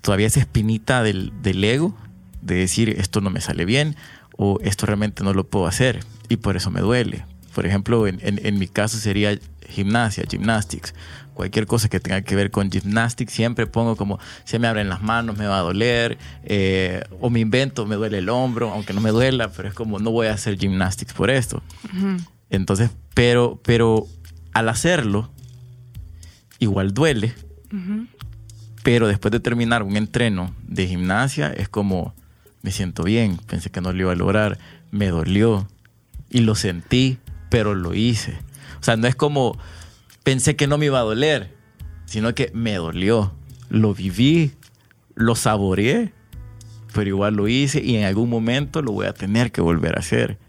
[0.02, 1.94] todavía esa espinita del, del ego,
[2.41, 3.98] de decir esto no me sale bien
[4.38, 7.26] o esto realmente no lo puedo hacer y por eso me duele.
[7.54, 9.38] Por ejemplo, en, en- en mi caso sería
[9.72, 10.94] gimnasia, gymnastics.
[11.34, 15.02] Cualquier cosa que tenga que ver con gymnastics, siempre pongo como se me abren las
[15.02, 19.02] manos, me va a doler, eh, o me invento, me duele el hombro, aunque no
[19.02, 21.64] me duela, pero es como no voy a hacer gymnastics por esto.
[22.50, 24.08] Entonces, pero, pero
[24.54, 25.32] al hacerlo,
[26.60, 27.34] igual duele,
[28.84, 32.14] pero después de terminar un entreno de gimnasia, es como,
[32.62, 34.60] me siento bien, pensé que no lo iba a lograr,
[34.92, 35.68] me dolió
[36.30, 37.18] y lo sentí,
[37.50, 38.38] pero lo hice.
[38.82, 39.58] O sea, no es como,
[40.24, 41.56] pensé que no me iba a doler,
[42.06, 43.32] sino que me dolió,
[43.70, 44.54] lo viví,
[45.15, 46.13] lo saboreé,
[46.94, 50.00] pero igual lo hice y en algún momento lo voy a tener que volver a
[50.00, 50.39] hacer.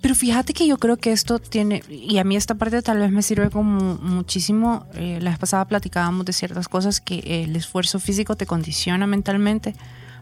[0.00, 3.10] Pero fíjate que yo creo que esto tiene, y a mí esta parte tal vez
[3.10, 7.98] me sirve como muchísimo, eh, la vez pasada platicábamos de ciertas cosas que el esfuerzo
[7.98, 9.74] físico te condiciona mentalmente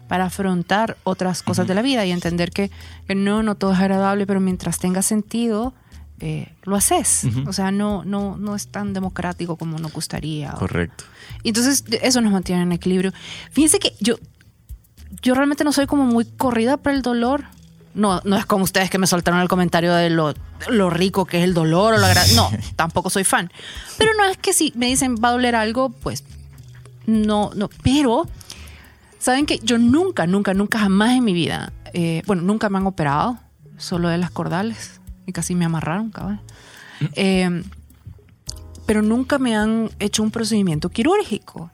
[0.07, 2.71] para afrontar otras cosas de la vida y entender que,
[3.07, 5.73] que no, no todo es agradable, pero mientras tenga sentido,
[6.25, 7.25] eh, lo haces.
[7.25, 7.49] Ujú.
[7.49, 10.53] O sea, no, no, no es tan democrático como nos gustaría.
[10.53, 11.03] Correcto.
[11.43, 13.11] y entonces eso nos mantiene en equilibrio.
[13.51, 14.15] Fíjense que yo,
[15.21, 17.43] yo realmente no soy como muy corrida por el dolor.
[17.93, 20.33] No, no es como ustedes que me soltaron el comentario de lo,
[20.69, 23.51] lo rico que es el dolor o la No, tampoco soy fan.
[23.97, 26.23] Pero no es que si me dicen va a doler algo, pues
[27.05, 27.69] no, no.
[27.83, 28.29] Pero,
[29.19, 32.87] ¿saben que Yo nunca, nunca, nunca, jamás en mi vida, eh, bueno, nunca me han
[32.87, 33.39] operado,
[33.77, 36.41] solo de las cordales y casi me amarraron, cabrón.
[37.15, 37.63] Eh,
[38.85, 41.71] pero nunca me han hecho un procedimiento quirúrgico.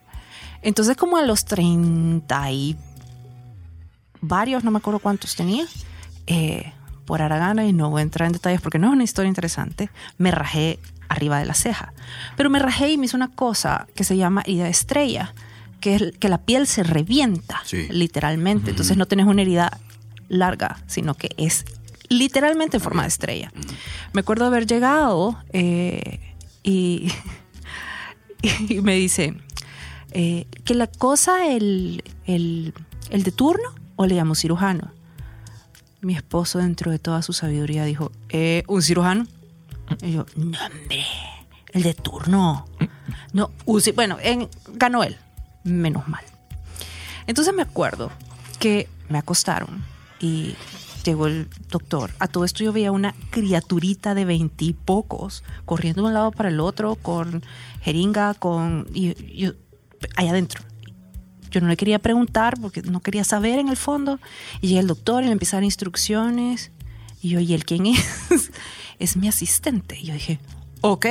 [0.62, 2.76] Entonces, como a los 30 y
[4.20, 5.64] varios, no me acuerdo cuántos tenía,
[6.26, 6.72] eh,
[7.06, 9.90] por Aragana, y no voy a entrar en detalles porque no es una historia interesante,
[10.18, 11.92] me rajé arriba de la ceja.
[12.36, 15.34] Pero me rajé y me hizo una cosa que se llama herida de estrella,
[15.80, 17.88] que es que la piel se revienta, Sí.
[17.90, 18.70] literalmente.
[18.70, 19.78] Entonces no tenés una herida
[20.28, 21.64] larga, sino que es
[22.10, 23.50] literalmente en forma de estrella.
[24.12, 26.20] Me acuerdo haber llegado eh,
[26.62, 27.10] y,
[28.82, 29.34] me dice
[30.10, 32.74] eh, que la cosa, el, el,
[33.08, 34.92] el de turno, o le llamo cirujano.
[36.02, 39.26] Mi esposo, dentro de toda su sabiduría, dijo: "Eh, ¿Un cirujano?
[40.02, 41.04] Y yo, no, hombre,
[41.72, 42.66] el de turno.
[43.32, 43.50] No,
[43.94, 45.16] bueno, en, ganó él,
[45.64, 46.24] menos mal.
[47.26, 48.10] Entonces me acuerdo
[48.58, 49.84] que me acostaron
[50.18, 50.54] y
[51.04, 52.10] llegó el doctor.
[52.18, 56.60] A todo esto yo veía una criaturita de veintipocos corriendo de un lado para el
[56.60, 57.42] otro con
[57.82, 58.86] jeringa, con...
[58.94, 59.14] Y,
[60.16, 60.62] allá adentro.
[61.50, 64.20] Yo no le quería preguntar porque no quería saber en el fondo.
[64.60, 66.70] Y llega el doctor y le empieza a dar instrucciones.
[67.20, 68.00] Y yo, ¿y él quién es?
[68.98, 69.98] es mi asistente.
[69.98, 70.38] Y yo dije,
[70.80, 71.06] ok.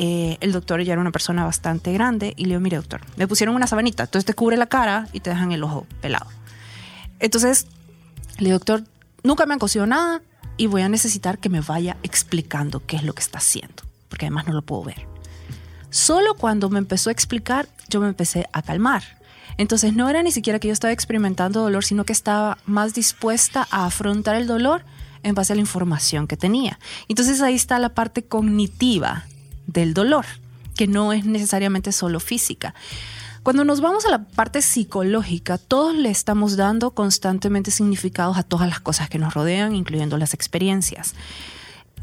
[0.00, 3.26] Eh, el doctor ya era una persona bastante grande y le digo, mire doctor, me
[3.26, 6.28] pusieron una sabanita, entonces te cubre la cara y te dejan el ojo pelado.
[7.18, 7.66] Entonces,
[8.38, 8.84] le digo, doctor,
[9.22, 10.22] nunca me han cosido nada
[10.56, 14.26] y voy a necesitar que me vaya explicando qué es lo que está haciendo, porque
[14.26, 15.06] además no lo puedo ver.
[15.90, 19.02] Solo cuando me empezó a explicar, yo me empecé a calmar.
[19.56, 23.66] Entonces no era ni siquiera que yo estaba experimentando dolor, sino que estaba más dispuesta
[23.70, 24.84] a afrontar el dolor
[25.22, 26.78] en base a la información que tenía.
[27.08, 29.24] Entonces ahí está la parte cognitiva
[29.66, 30.26] del dolor,
[30.76, 32.74] que no es necesariamente solo física.
[33.42, 38.68] Cuando nos vamos a la parte psicológica, todos le estamos dando constantemente significados a todas
[38.68, 41.14] las cosas que nos rodean, incluyendo las experiencias.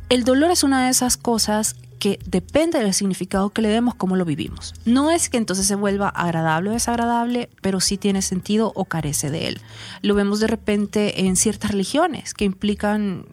[0.10, 4.16] El dolor es una de esas cosas que depende del significado que le demos, cómo
[4.16, 4.74] lo vivimos.
[4.86, 9.30] No es que entonces se vuelva agradable o desagradable, pero sí tiene sentido o carece
[9.30, 9.62] de él.
[10.02, 13.26] Lo vemos de repente en ciertas religiones que implican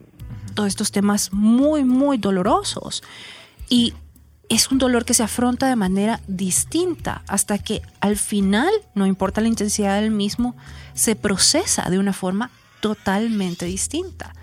[0.54, 3.02] todos estos temas muy, muy dolorosos.
[3.68, 3.94] Y
[4.48, 9.40] es un dolor que se afronta de manera distinta hasta que al final, no importa
[9.40, 10.56] la intensidad del mismo,
[10.94, 12.50] se procesa de una forma
[12.80, 14.34] totalmente distinta.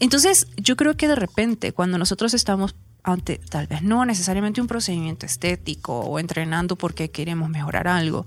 [0.00, 4.68] Entonces, yo creo que de repente, cuando nosotros estamos ante tal vez no necesariamente un
[4.68, 8.26] procedimiento estético o entrenando porque queremos mejorar algo,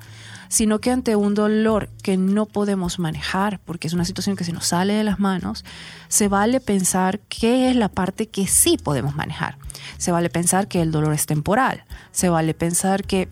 [0.49, 4.51] sino que ante un dolor que no podemos manejar porque es una situación que se
[4.51, 5.63] nos sale de las manos,
[6.07, 9.57] se vale pensar qué es la parte que sí podemos manejar.
[9.97, 11.85] Se vale pensar que el dolor es temporal.
[12.11, 13.29] Se vale pensar que,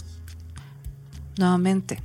[1.38, 2.00] nuevamente,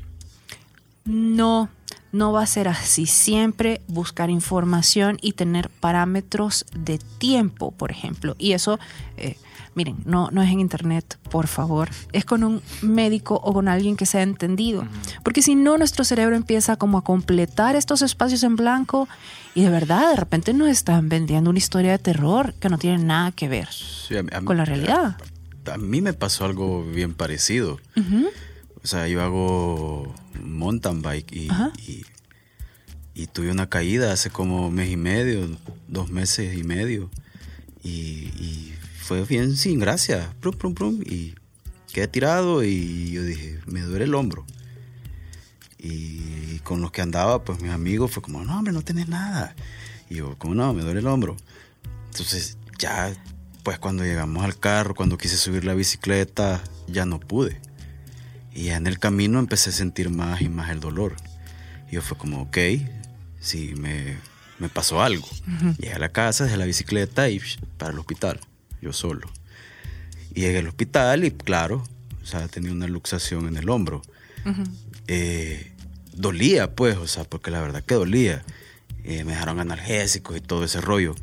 [1.04, 1.68] no
[2.12, 3.06] no va a ser así.
[3.06, 8.34] Siempre buscar información y tener parámetros de tiempo, por ejemplo.
[8.38, 8.78] Y eso,
[9.16, 9.36] eh,
[9.74, 11.90] miren, no, no es en internet, por favor.
[12.12, 14.86] Es con un médico o con alguien que sea entendido.
[15.22, 19.08] Porque si no, nuestro cerebro empieza como a completar estos espacios en blanco
[19.54, 22.98] y de verdad, de repente nos están vendiendo una historia de terror que no tiene
[23.04, 25.16] nada que ver Sí, mí- con la realidad.
[25.70, 27.78] A mí me pasó algo bien parecido.
[28.82, 31.72] O sea, yo hago mountain bike y, Ajá.
[31.86, 32.04] y,
[33.14, 35.48] y tuve una caída hace como mes y medio,
[35.88, 37.10] dos meses y medio.
[37.82, 40.34] Y, y fue bien sin gracia.
[40.40, 41.34] Prum, prum, prum, y
[41.92, 44.44] quedé tirado y yo dije, me duele el hombro.
[45.78, 49.54] Y con los que andaba, pues mis amigos fue como, no, hombre, no tenés nada.
[50.10, 50.72] Y yo, ¿cómo no?
[50.74, 51.36] Me duele el hombro.
[52.10, 53.12] Entonces ya,
[53.62, 57.60] pues cuando llegamos al carro, cuando quise subir la bicicleta, ya no pude.
[58.54, 61.16] Y ya en el camino empecé a sentir más y más el dolor.
[61.90, 62.58] Y yo fue como, ok,
[63.40, 64.16] sí, me,
[64.58, 65.28] me pasó algo.
[65.78, 67.40] Llegué a la casa, dejé la bicicleta y
[67.76, 68.40] para el hospital,
[68.82, 69.28] yo solo.
[70.34, 71.84] Y llegué al hospital y claro,
[72.22, 74.02] o sea, tenía una luxación en el hombro.
[75.06, 75.72] Eh,
[76.12, 78.44] dolía, pues, o sea, porque la verdad que dolía.
[79.04, 81.14] Eh, me dejaron analgésicos y todo ese rollo.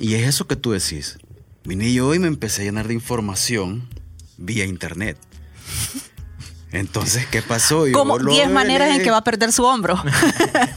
[0.00, 1.18] Y es eso que tú decís.
[1.64, 3.88] Vine yo y me empecé a llenar de información
[4.38, 5.16] vía internet.
[6.72, 7.86] Entonces, ¿qué pasó?
[7.86, 9.94] Yo Como lo 10 maneras en que va a perder su hombro.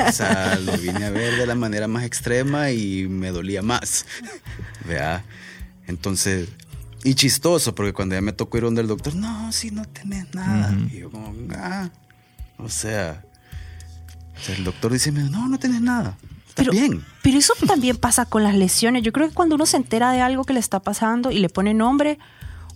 [0.08, 4.06] O sea, lo vine a ver de la manera más extrema y me dolía más.
[4.86, 5.24] ¿Vea?
[5.88, 6.50] Entonces,
[7.04, 10.34] y chistoso, porque cuando ya me tocó ir donde el doctor, no, si no tenés
[10.34, 10.74] nada.
[10.92, 11.90] Y yo como, ah,
[12.58, 13.24] o sea,
[14.36, 16.18] o sea, el doctor dice, no, no tenés nada.
[16.48, 17.04] Está Pero, bien.
[17.22, 19.04] pero eso también pasa con las lesiones.
[19.04, 21.50] Yo creo que cuando uno se entera de algo que le está pasando y le
[21.50, 22.20] pone nombre,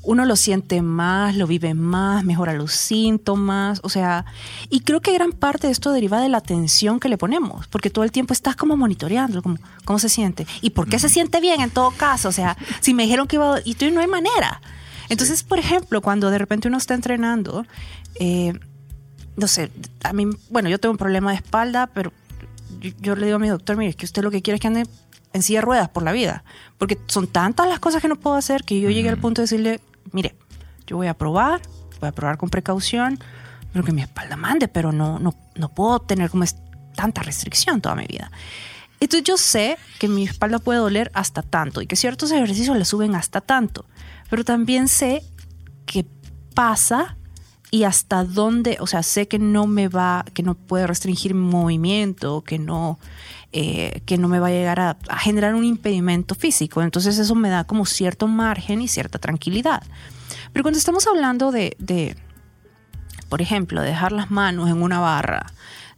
[0.04, 4.26] uno lo siente más, lo vive más, mejora los síntomas, o sea,
[4.70, 7.90] y creo que gran parte de esto deriva de la atención que le ponemos, porque
[7.90, 11.42] todo el tiempo estás como monitoreando, como, cómo se siente y por qué se siente
[11.42, 13.62] bien en todo caso, o sea, si me dijeron que iba a...
[13.64, 14.62] y tú no hay manera.
[15.10, 17.66] Entonces, por ejemplo, cuando de repente uno está entrenando,
[18.20, 18.54] eh,
[19.36, 19.72] no sé,
[20.04, 22.12] a mí, bueno, yo tengo un problema de espalda, pero
[22.82, 24.62] yo, yo le digo a mi doctor, mire, es que usted lo que quiere es
[24.62, 24.86] que ande
[25.38, 26.44] en silla de ruedas por la vida,
[26.78, 29.44] porque son tantas las cosas que no puedo hacer que yo llegué al punto de
[29.44, 29.80] decirle,
[30.12, 30.36] mire,
[30.86, 31.62] yo voy a probar,
[32.00, 33.20] voy a probar con precaución,
[33.74, 36.56] lo que mi espalda mande, pero no, no, no puedo tener como es,
[36.96, 38.32] tanta restricción toda mi vida.
[39.00, 42.86] Entonces yo sé que mi espalda puede doler hasta tanto y que ciertos ejercicios le
[42.86, 43.86] suben hasta tanto,
[44.30, 45.24] pero también sé
[45.86, 46.06] que
[46.56, 47.16] pasa
[47.70, 51.48] y hasta dónde, o sea, sé que no me va, que no puede restringir mi
[51.48, 52.98] movimiento, que no,
[53.52, 56.82] eh, que no me va a llegar a, a generar un impedimento físico.
[56.82, 59.84] Entonces eso me da como cierto margen y cierta tranquilidad.
[60.54, 62.16] Pero cuando estamos hablando de, de,
[63.30, 65.46] por ejemplo, de dejar las manos en una barra,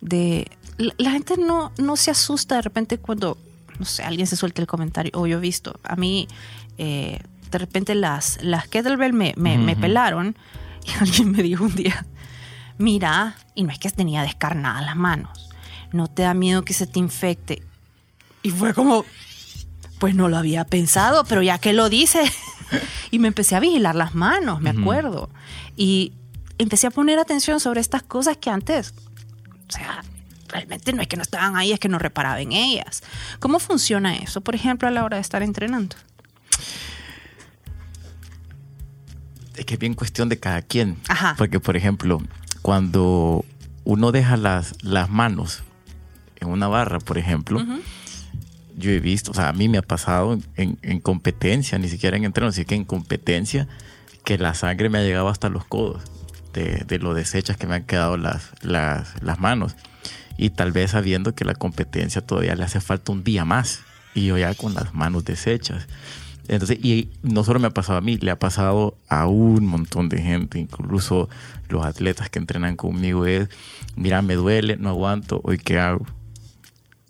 [0.02, 3.38] de la, la gente no, no se asusta de repente cuando,
[3.78, 6.28] no sé, alguien se suelta el comentario, o yo he visto, a mí
[6.78, 7.20] eh,
[7.52, 10.36] de repente las, las kettlebell me, me, me pelaron
[10.86, 12.06] y alguien me dijo un día,
[12.78, 15.49] mira, y no es que tenía descarnadas las manos,
[15.92, 17.64] no te da miedo que se te infecte.
[18.42, 19.06] Y fue como,
[20.00, 22.22] pues no lo había pensado, pero ya que lo dice.
[23.12, 25.30] y me empecé a vigilar las manos, me acuerdo.
[25.76, 26.14] Y
[26.58, 28.94] empecé a poner atención sobre estas cosas que antes,
[29.68, 30.04] o sea,
[30.48, 33.04] realmente no es que no estaban ahí, es que no reparaba en ellas.
[33.40, 35.96] ¿Cómo funciona eso, por ejemplo, a la hora de estar entrenando?
[39.56, 40.98] Es que es bien cuestión de cada quien.
[41.10, 41.36] Ajá.
[41.38, 42.22] Porque, por ejemplo,
[42.62, 43.44] cuando
[43.84, 45.64] uno deja las, las manos
[46.40, 47.62] en una barra, por ejemplo,
[48.78, 52.18] yo he visto, o sea, a mí me ha pasado en, en competencia, ni siquiera
[52.18, 53.68] en entreno, sino que en competencia,
[54.24, 56.04] que la sangre me ha llegado hasta los codos
[56.54, 59.76] de, de lo deshechas que me han quedado las, las, las manos.
[60.38, 63.82] Y tal vez sabiendo que la competencia todavía le hace falta un día más.
[64.16, 65.88] Y yo ya con las manos deshechas.
[66.48, 70.10] Entonces, y no solo me ha pasado a mí, le ha pasado a un montón
[70.10, 71.30] de gente, incluso
[71.68, 73.50] los atletas que entrenan conmigo es,
[73.96, 76.08] mira, me duele, no aguanto, hoy qué hago,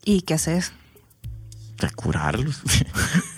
[0.10, 0.74] ¿Y qué haces?
[1.78, 2.62] Pues, curarlos.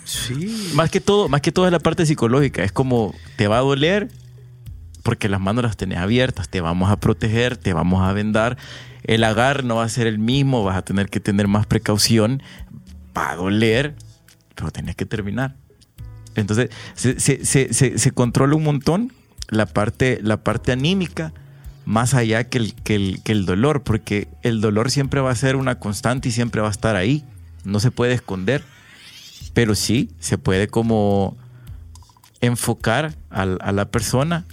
[0.04, 0.72] Sí.
[0.74, 3.60] más que todo, más que todo es la parte psicológica, es como te va a
[3.60, 4.08] doler
[5.02, 8.58] porque las manos las tenés abiertas, te vamos a proteger, te vamos a vendar,
[9.04, 12.42] el agar no va a ser el mismo, vas a tener que tener más precaución,
[13.16, 13.94] va a doler,
[14.54, 15.54] pero tenés que terminar.
[16.34, 19.12] Entonces, se, se- se- se- se controla un montón
[19.48, 21.32] la parte, la parte anímica,
[21.84, 25.36] más allá que el, que, el, que el dolor, porque el dolor siempre va a
[25.36, 27.24] ser una constante y siempre va a estar ahí.
[27.64, 28.62] No se puede esconder,
[29.54, 31.36] pero sí se puede como
[32.40, 34.44] enfocar al- a, la persona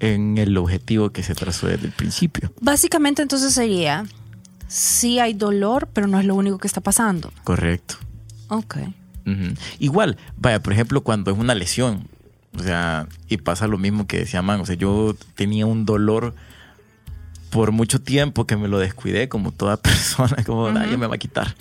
[0.00, 2.52] en el objetivo que se trazó desde el principio.
[2.60, 4.04] Básicamente entonces sería,
[4.68, 7.32] sí hay dolor, pero no es lo único que está pasando.
[7.44, 7.96] Correcto.
[8.48, 8.76] Ok.
[9.78, 12.06] Igual, vaya, por ejemplo, cuando es una lesión,
[12.58, 16.34] o sea, y pasa lo mismo que decía Man, o sea, yo tenía un dolor
[17.54, 21.18] por mucho tiempo que me lo descuidé, como toda persona, como nadie me va a
[21.18, 21.54] quitar,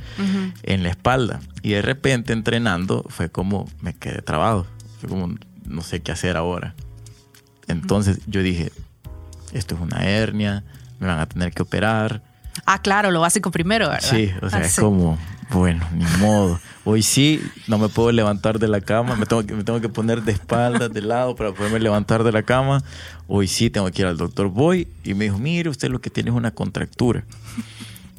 [0.63, 1.39] en la espalda.
[1.61, 4.65] Y de repente entrenando fue como me quedé trabado,
[4.99, 5.35] fue como
[5.67, 6.73] no sé qué hacer ahora.
[7.67, 8.71] Entonces yo dije,
[9.53, 10.63] esto es una hernia,
[10.99, 12.23] me van a tener que operar.
[12.65, 14.09] Ah, claro, lo básico primero, ¿verdad?
[14.09, 14.81] Sí, o sea, Ah, es sí.
[14.81, 15.19] como,
[15.51, 16.59] bueno, ni modo.
[16.85, 19.89] Hoy sí, no me puedo levantar de la cama, me tengo, que, me tengo que
[19.89, 22.83] poner de espaldas, de lado para poderme levantar de la cama.
[23.27, 24.49] Hoy sí tengo que ir al doctor.
[24.49, 27.23] Voy y me dijo, mire, usted lo que tiene es una contractura.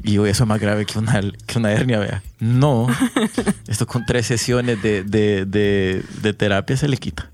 [0.03, 2.23] Y yo, eso es más grave que una, que una hernia, vea.
[2.39, 2.89] No,
[3.67, 7.31] esto con tres sesiones de, de, de, de terapia se le quita.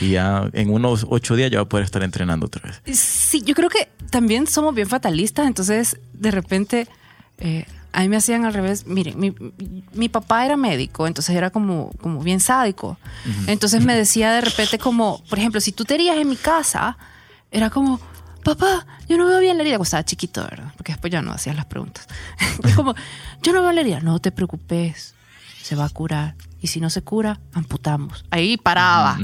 [0.00, 2.98] Y ya en unos ocho días ya va a poder estar entrenando otra vez.
[2.98, 6.88] Sí, yo creo que también somos bien fatalistas, entonces de repente
[7.38, 8.86] eh, a mí me hacían al revés.
[8.86, 9.34] Miren, mi,
[9.92, 12.98] mi papá era médico, entonces era como, como bien sádico.
[13.46, 16.96] Entonces me decía de repente como, por ejemplo, si tú te herías en mi casa,
[17.50, 18.00] era como,
[18.44, 20.72] papá, yo no veo bien la herida, cuando estaba chiquito, ¿verdad?
[20.76, 22.06] Porque después ya no hacías las preguntas.
[22.64, 22.94] Es como,
[23.42, 25.14] yo no veo la herida, no te preocupes,
[25.62, 26.36] se va a curar.
[26.62, 28.24] Y si no se cura, amputamos.
[28.30, 29.18] Ahí paraba.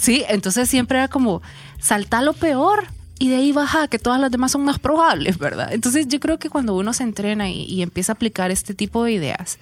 [0.00, 1.42] Sí, entonces siempre era como,
[1.80, 2.86] salta lo peor
[3.18, 5.72] y de ahí baja, que todas las demás son más probables, ¿verdad?
[5.72, 9.12] Entonces yo creo que cuando uno se entrena y, empieza a aplicar este tipo de
[9.12, 9.58] ideas,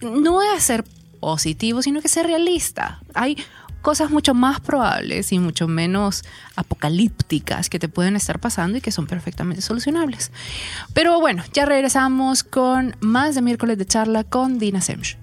[0.00, 0.84] no es ser
[1.20, 3.00] positivo, sino que ser realista.
[3.14, 3.36] Hay
[3.82, 6.24] cosas mucho más probables y mucho menos
[6.56, 10.32] apocalípticas que te pueden estar pasando y que son perfectamente solucionables.
[10.94, 15.18] Pero bueno, ya regresamos con más de miércoles de charla con Dina Semch.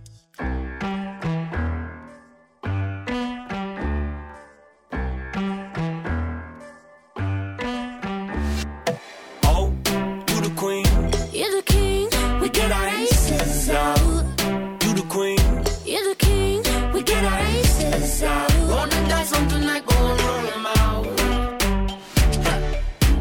[18.23, 18.51] Out.
[18.69, 21.05] Wanna dance something like go and roll 'em out.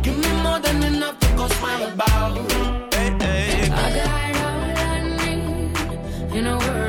[0.03, 2.39] Give me more than enough to go smile about.
[3.83, 4.09] I got
[4.45, 6.80] all I need in a world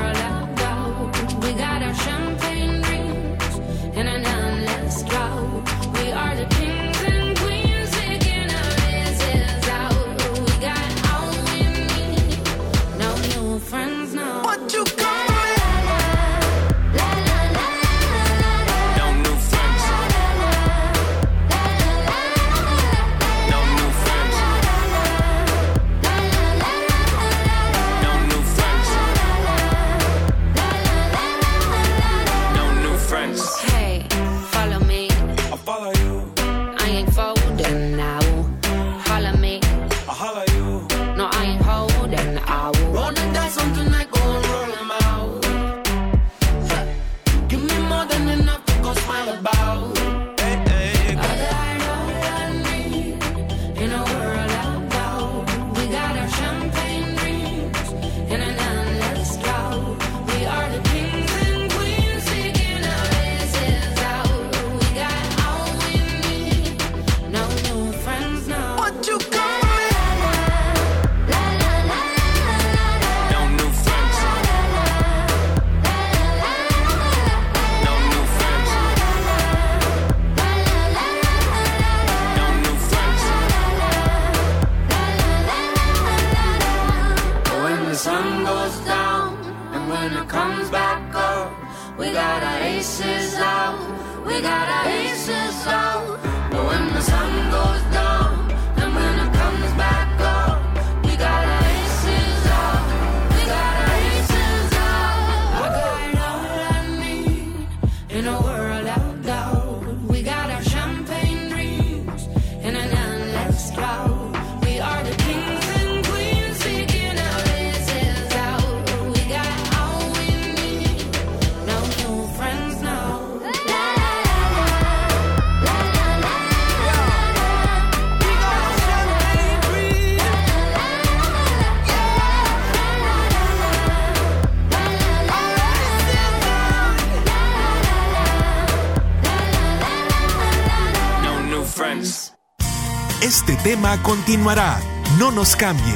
[144.02, 144.80] continuará.
[145.18, 145.94] No nos cambie.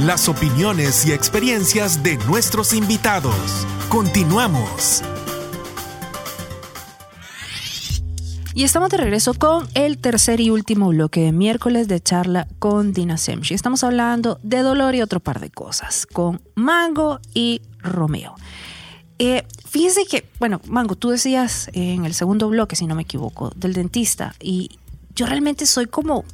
[0.00, 3.66] Las opiniones y experiencias de nuestros invitados.
[3.88, 5.02] Continuamos.
[8.54, 12.94] Y estamos de regreso con el tercer y último bloque de miércoles de charla con
[12.94, 13.52] Dina Semchi.
[13.52, 18.34] Estamos hablando de dolor y otro par de cosas con Mango y Romeo.
[19.18, 23.50] Eh, fíjese que, bueno, Mango, tú decías en el segundo bloque, si no me equivoco,
[23.56, 24.78] del dentista, y
[25.14, 26.24] yo realmente soy como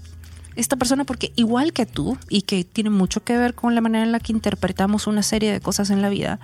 [0.57, 4.05] esta persona porque igual que tú, y que tiene mucho que ver con la manera
[4.05, 6.41] en la que interpretamos una serie de cosas en la vida,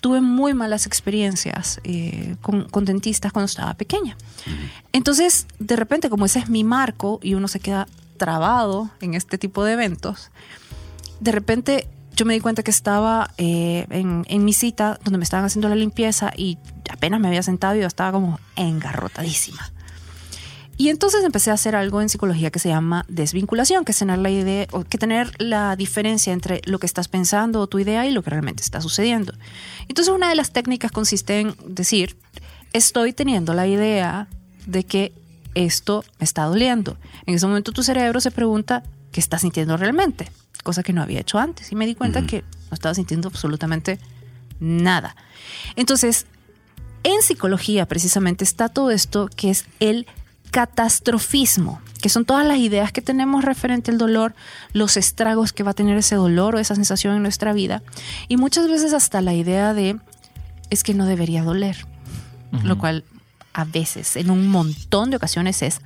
[0.00, 4.16] tuve muy malas experiencias eh, con, con dentistas cuando estaba pequeña.
[4.92, 9.38] Entonces, de repente, como ese es mi marco y uno se queda trabado en este
[9.38, 10.30] tipo de eventos,
[11.20, 15.44] de repente yo me di cuenta que estaba eh, en, mi cita donde me estaban
[15.44, 16.58] haciendo la limpieza y
[16.90, 19.72] apenas me había sentado y yo estaba como engarrotadísima.
[20.76, 24.18] Y entonces empecé a hacer algo en psicología que se llama desvinculación, que es tener
[24.18, 28.06] la idea, o que tener la diferencia entre lo que estás pensando o tu idea
[28.06, 29.34] y lo que realmente está sucediendo.
[29.88, 32.16] Entonces una de las técnicas consiste en decir,
[32.72, 34.26] estoy teniendo la idea
[34.66, 35.12] de que
[35.54, 36.96] esto me está doliendo.
[37.26, 40.28] En ese momento tu cerebro se pregunta, ¿qué estás sintiendo realmente?
[40.62, 41.72] Cosa que no había hecho antes.
[41.72, 43.98] Y me di cuenta que no estaba sintiendo absolutamente
[44.60, 45.16] nada.
[45.76, 46.26] Entonces,
[47.02, 50.06] en psicología precisamente está todo esto que es el
[50.50, 54.34] catastrofismo, que son todas las ideas que tenemos referente al dolor,
[54.72, 57.82] los estragos que va a tener ese dolor o esa sensación en nuestra vida,
[58.28, 59.98] y muchas veces hasta la idea de
[60.70, 61.86] es que no debería doler,
[62.62, 63.04] lo cual
[63.52, 65.80] a veces, en un montón de ocasiones es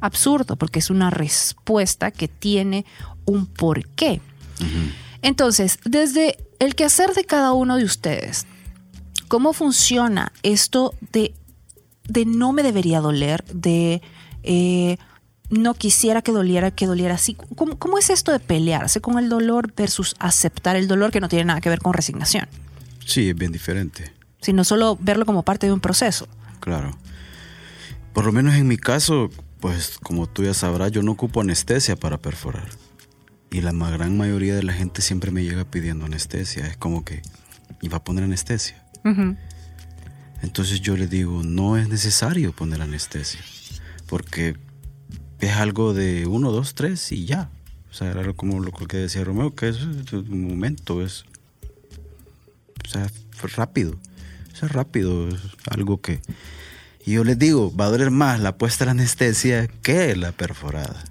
[0.00, 2.86] absurdo, porque es una respuesta que tiene
[3.26, 4.20] un porqué.
[5.22, 8.46] Entonces, desde el quehacer de cada uno de ustedes,
[9.28, 11.34] ¿cómo funciona esto de,
[12.08, 14.02] de no me debería doler, de
[14.42, 14.96] eh,
[15.50, 17.34] no quisiera que doliera, que doliera así?
[17.56, 21.28] ¿Cómo, ¿Cómo es esto de pelearse con el dolor versus aceptar el dolor que no
[21.28, 22.46] tiene nada que ver con resignación,
[23.06, 24.12] Sí, es bien diferente.
[24.40, 26.26] sino solo verlo como parte de un proceso?
[26.60, 26.90] Claro.
[28.12, 29.28] Por lo menos en mi caso,
[29.60, 32.68] pues como tú ya sabrás, yo no ocupo anestesia para perforar.
[33.54, 36.66] Y la gran mayoría de la gente siempre me llega pidiendo anestesia.
[36.66, 37.22] Es como que,
[37.80, 38.84] ¿y va a poner anestesia?
[40.42, 43.38] Entonces yo le digo, no es necesario poner anestesia.
[44.08, 44.56] Porque
[45.38, 47.48] es algo de uno, dos, tres y ya.
[47.92, 49.80] O sea, era como lo que decía Romeo, que es
[50.12, 51.24] un momento, es.
[52.84, 53.08] O sea,
[53.54, 54.00] rápido.
[54.52, 55.40] O sea, rápido, es
[55.70, 56.20] algo que.
[57.06, 60.32] Y yo les digo, va a doler más la puesta de la anestesia que la
[60.32, 61.04] perforada.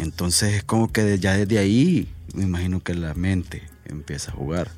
[0.00, 4.34] Y entonces es como que ya desde ahí, me imagino que la mente empieza a
[4.34, 4.70] jugar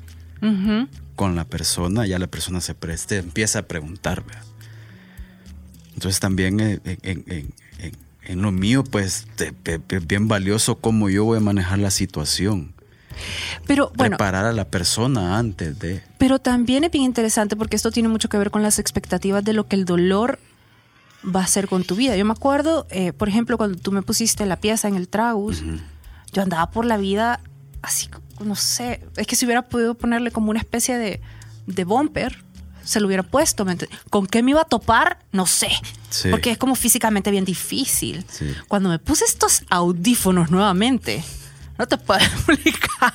[1.15, 4.23] con la persona, ya la persona se preste, empieza a preguntar.
[4.25, 4.43] ¿verdad?
[5.93, 7.53] Entonces también en, en-
[8.27, 9.27] en- lo mío, pues
[9.63, 12.73] pe- bien valioso cómo yo voy a manejar la situación.
[13.67, 16.01] Pero bueno, Preparar a la persona antes de...
[16.17, 19.51] Pero también es bien interesante porque esto tiene mucho que ver con las expectativas de
[19.53, 20.39] lo que el dolor
[21.23, 22.15] va a hacer con tu vida.
[22.17, 25.63] Yo me acuerdo, eh, por ejemplo, cuando tú me pusiste la pieza en el tragus,
[26.33, 27.39] yo andaba por la vida
[27.81, 28.09] así,
[28.39, 31.21] no sé, es que si hubiera podido ponerle como una especie de,
[31.67, 32.43] de bumper,
[32.83, 33.63] se lo hubiera puesto.
[33.65, 35.19] ¿me ent- ¿Con qué me iba a topar?
[35.31, 35.69] No sé.
[36.09, 36.29] Sí.
[36.31, 38.25] Porque es como físicamente bien difícil.
[38.27, 38.53] Sí.
[38.67, 41.23] Cuando me puse estos audífonos nuevamente,
[41.77, 43.13] no te puedo explicar.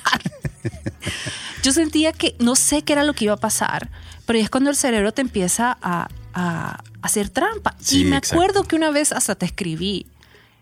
[1.63, 3.91] Yo sentía que no sé qué era lo que iba a pasar,
[4.25, 7.75] pero es cuando el cerebro te empieza a, a hacer trampa.
[7.81, 8.43] Sí, y me exacto.
[8.43, 10.07] acuerdo que una vez hasta te escribí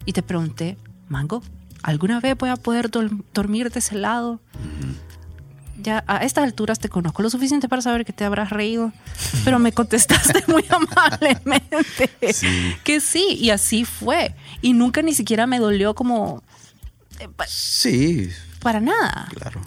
[0.06, 0.76] y te pregunté,
[1.08, 1.42] Mango,
[1.82, 2.90] ¿alguna vez voy a poder
[3.32, 4.40] dormir de ese lado?
[5.82, 8.92] Ya a estas alturas te conozco lo suficiente para saber que te habrás reído,
[9.44, 12.74] pero me contestaste muy amablemente Sí.
[12.84, 14.34] que sí, y así fue.
[14.62, 16.42] Y nunca ni siquiera me dolió como
[17.18, 18.30] eh, pa- Sí,
[18.60, 19.28] para nada.
[19.34, 19.60] claro.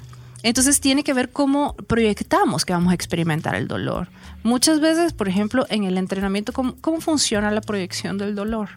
[0.43, 4.07] Entonces tiene que ver cómo proyectamos que vamos a experimentar el dolor.
[4.43, 8.69] Muchas veces, por ejemplo, en el entrenamiento, ¿cómo, cómo funciona la proyección del dolor?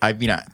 [0.00, 0.44] Ay, mira,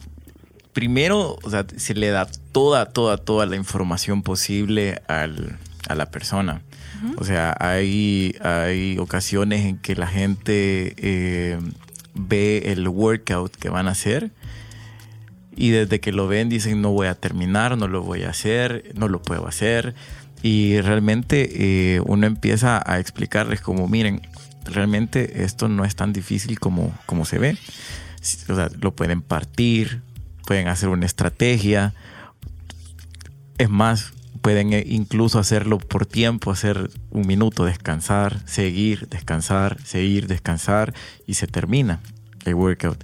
[0.73, 5.59] primero, o sea, se le da toda, toda, toda la información posible al-
[5.89, 6.63] a la persona.
[7.19, 11.59] O sea, hay, hay ocasiones en que la gente eh,
[12.15, 14.31] ve el workout que van a hacer
[15.55, 18.93] y desde que lo ven dicen no voy a terminar, no lo voy a hacer,
[18.95, 19.95] no lo puedo hacer.
[20.45, 24.21] Y realmente eh, uno empieza a explicarles como, miren,
[24.67, 27.57] realmente esto no es tan difícil como, como se ve.
[28.79, 30.03] Lo pueden partir,
[30.47, 31.95] pueden hacer una estrategia.
[33.57, 40.27] Es más, pueden eh, incluso hacerlo por tiempo, hacer un minuto, descansar, seguir, descansar, seguir,
[40.27, 40.93] descansar
[41.27, 42.01] y se termina
[42.45, 43.03] el workout.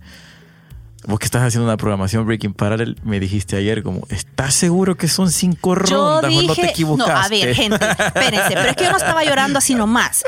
[1.07, 5.09] Vos que estás haciendo una programación Breaking Parallel, me dijiste ayer como, ¿estás seguro que
[5.09, 7.12] son cinco rondas o no te equivocaste?
[7.12, 10.24] No, a ver, gente, espérense, pero es que yo no estaba llorando así nomás.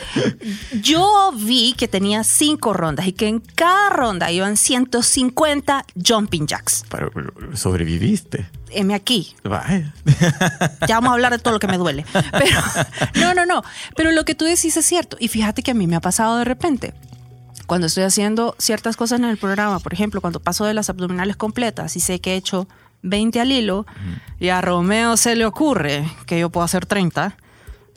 [0.81, 6.85] Yo vi que tenía cinco rondas y que en cada ronda iban 150 jumping jacks.
[6.89, 8.47] Pero, pero sobreviviste.
[8.71, 9.35] M aquí.
[9.45, 9.93] Vaya.
[10.89, 12.05] Ya vamos a hablar de todo lo que me duele.
[12.33, 12.61] Pero,
[13.21, 13.63] no, no, no.
[13.95, 15.17] Pero lo que tú decís es cierto.
[15.21, 16.95] Y fíjate que a mí me ha pasado de repente.
[17.67, 21.37] Cuando estoy haciendo ciertas cosas en el programa, por ejemplo, cuando paso de las abdominales
[21.37, 22.69] completas y sé que he hecho
[23.03, 23.87] 20 al hilo
[24.39, 27.37] y a Romeo se le ocurre que yo puedo hacer 30,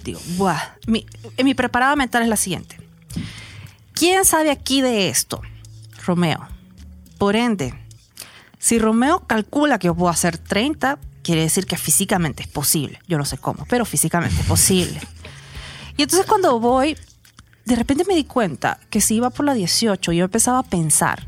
[0.04, 0.60] digo, ¡buah!
[0.88, 1.06] Mi,
[1.44, 2.78] mi preparada mental es la siguiente.
[3.94, 5.42] ¿Quién sabe aquí de esto?
[6.06, 6.48] Romeo.
[7.18, 7.74] Por ende,
[8.60, 13.00] si Romeo calcula que yo puedo hacer 30, quiere decir que físicamente es posible.
[13.08, 15.02] Yo no sé cómo, pero físicamente es posible.
[15.98, 16.98] Y entonces cuando voy,
[17.66, 21.28] de repente me di cuenta que si iba por la 18, yo empezaba a pensar,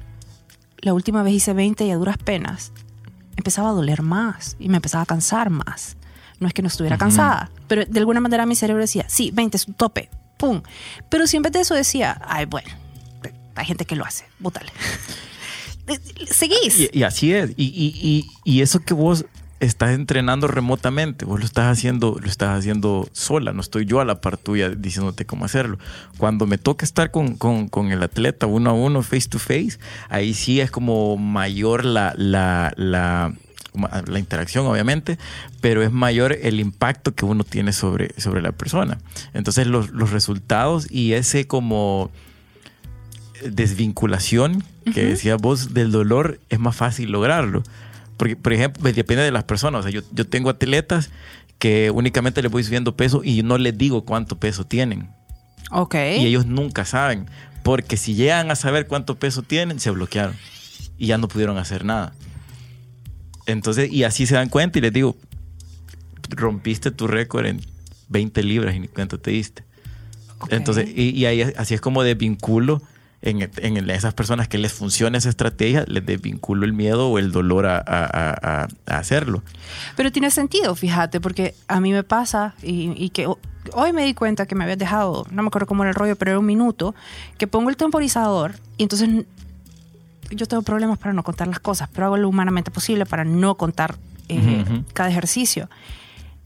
[0.80, 2.72] la última vez hice 20 y a duras penas,
[3.36, 5.98] empezaba a doler más y me empezaba a cansar más.
[6.40, 9.58] No es que no estuviera cansada, pero de alguna manera mi cerebro decía, sí, 20
[9.58, 10.62] es un tope, pum.
[11.10, 12.70] Pero si en vez de eso decía, ay, bueno,
[13.56, 14.72] hay gente que lo hace, bútale.
[16.30, 16.80] Seguís.
[16.80, 17.52] Y, y así es.
[17.58, 19.26] Y, y- y- y eso que vos
[19.60, 23.54] estás entrenando remotamente, vos lo estás haciendo, lo estás haciendo sola.
[23.54, 25.80] No estoy yo a la par tuya diciéndote cómo hacerlo.
[26.18, 29.80] Cuando me toca estar con, con- con el atleta uno a uno, face to face,
[30.10, 33.34] ahí sí es como mayor la, la, la,
[34.06, 35.18] la interacción, obviamente,
[35.62, 39.00] pero es mayor el impacto que uno tiene sobre, sobre la persona.
[39.34, 42.12] Entonces los, los resultados y ese como
[43.44, 47.64] desvinculación que decías vos del dolor es más fácil lograrlo.
[48.18, 49.80] Porque, por ejemplo, pues, depende de las personas.
[49.80, 51.12] O sea, yo, yo tengo atletas
[51.60, 55.10] que únicamente les voy subiendo peso y no les digo cuánto peso tienen.
[55.72, 55.96] Ok.
[55.96, 57.28] Y ellos nunca saben.
[57.64, 60.36] Porque si llegan a saber cuánto peso tienen, se bloquearon.
[60.98, 62.14] Y ya no pudieron hacer nada.
[63.46, 65.16] Entonces, y así se dan cuenta y les digo,
[66.30, 67.62] rompiste tu récord en
[68.10, 69.64] 20 libras y ni cuenta te diste.
[70.40, 70.54] Ok.
[70.54, 72.82] Entonces, y, y ahí así es como desvinculo
[73.30, 77.32] en, en esas personas que les funciona esa estrategia, les desvinculo el miedo o el
[77.32, 79.44] dolor a, a- a- a- hacerlo.
[79.96, 83.40] Pero tiene sentido, fíjate, porque a mí me pasa y, y que ho-
[83.74, 86.16] hoy me di cuenta que me habías dejado, no me acuerdo cómo era el rollo,
[86.16, 86.96] pero era un minuto,
[87.38, 89.10] que pongo el temporizador y entonces
[90.32, 93.56] yo tengo problemas para no contar las cosas, pero hago lo humanamente posible para no
[93.56, 93.96] contar
[94.30, 94.84] eh, Ujú, ujú.
[94.94, 95.70] cada ejercicio.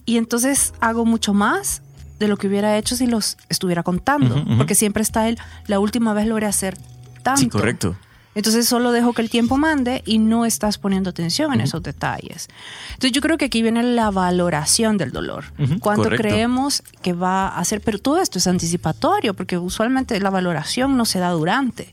[0.05, 1.82] Y entonces hago mucho más
[2.22, 6.13] de lo que hubiera hecho si los estuviera contando, porque siempre está el, la última
[6.13, 6.78] vez logré hacer
[7.22, 7.41] tanto.
[7.41, 7.97] Sí, correcto.
[8.34, 12.47] Entonces solo dejo que el tiempo mande y no estás poniendo atención en esos detalles.
[12.93, 15.43] Entonces yo creo que aquí viene la valoración del dolor.
[15.59, 16.24] Ujú, Cuánto correcto.
[16.30, 21.03] creemos que va a hacer, pero todo esto es anticipatorio porque usualmente la valoración no
[21.03, 21.91] se da durante.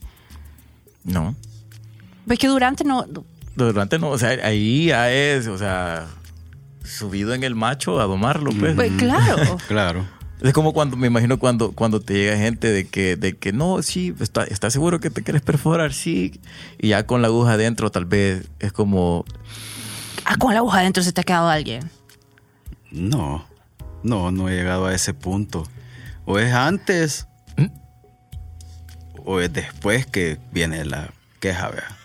[1.03, 1.35] No.
[2.26, 3.05] Ves que durante no...
[3.57, 6.07] Durante no, o sea, ahí ya es, o sea,
[6.85, 8.76] subido en el macho a domarlo, pues.
[8.76, 9.59] Pues claro.
[9.66, 10.07] Claro.
[10.43, 13.82] Es como cuando, me imagino cuando, cuando te llega gente de que, de que no,
[13.82, 15.93] sí, está, ¿estás seguro que te quieres perforar?
[15.93, 16.41] Sí.
[16.78, 19.24] Y ya con la aguja adentro tal vez es como,
[20.24, 21.91] Ah, con la aguja adentro se te ha quedado alguien.
[22.93, 23.45] No,
[24.03, 25.66] no, no he llegado a ese punto.
[26.24, 27.26] O es antes
[29.24, 31.97] o es después que viene la queja, vea.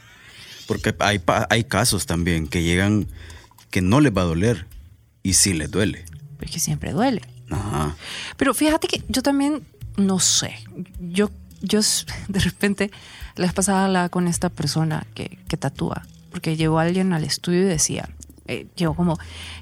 [0.68, 3.08] Porque hay, pa- hay casos también que llegan
[3.70, 4.66] que no les va a doler
[5.22, 6.06] y sí les duele.
[6.42, 7.22] Es que siempre duele.
[7.54, 7.96] Ajá.
[8.38, 9.66] Pero fíjate que yo también,
[9.98, 10.56] no sé,
[11.00, 11.30] yo,
[11.62, 11.80] yo
[12.28, 12.92] de repente
[13.36, 17.62] la vez pasada hablaba con esta persona que, que tatúa, porque llegó alguien al estudio
[17.62, 18.10] y decía,
[18.46, 19.18] eh, llegó como,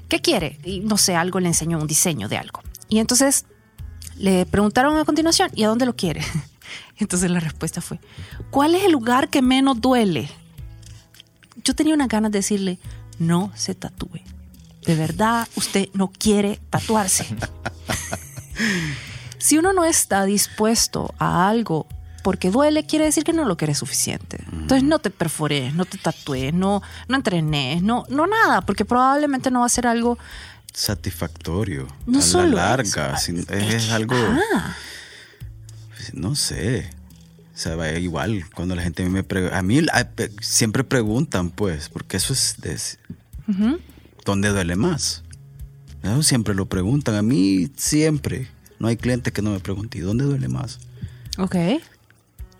[0.08, 0.58] ¿qué quiere?
[0.64, 2.62] Y no sé, algo le enseñó, un diseño de algo.
[2.88, 3.46] Y entonces
[4.16, 6.22] le preguntaron a continuación, ¿y a dónde lo quiere?
[6.98, 7.98] Entonces la respuesta fue,
[8.50, 10.28] ¿cuál es el lugar que menos duele?
[11.64, 12.78] Yo tenía unas ganas de decirle,
[13.18, 14.20] no se tatúe.
[14.84, 17.26] De verdad usted no quiere tatuarse.
[19.38, 21.86] si uno no está dispuesto a algo
[22.22, 24.38] porque duele, quiere decir que no lo quieres suficiente.
[24.52, 29.50] Entonces no te perfores, no te tatúes, no, no entrenes, no, no nada, porque probablemente
[29.50, 30.18] no va a ser algo
[30.72, 31.86] Satisfactorio.
[32.06, 33.14] No a solo la larga.
[33.16, 34.14] es, algo.
[34.16, 34.74] Ah,
[36.14, 36.90] No sé.
[37.54, 39.58] O sea, igual cuando la gente me pregunta.
[39.58, 39.80] A mí
[40.40, 42.56] siempre preguntan, pues, porque eso es.
[42.58, 42.78] de-
[44.24, 45.22] ¿Dónde duele más?
[46.02, 47.14] Eso siempre lo preguntan.
[47.14, 48.48] A mí siempre.
[48.78, 50.80] No hay cliente que no me pregunte, ¿y dónde duele más?
[51.38, 51.56] ok.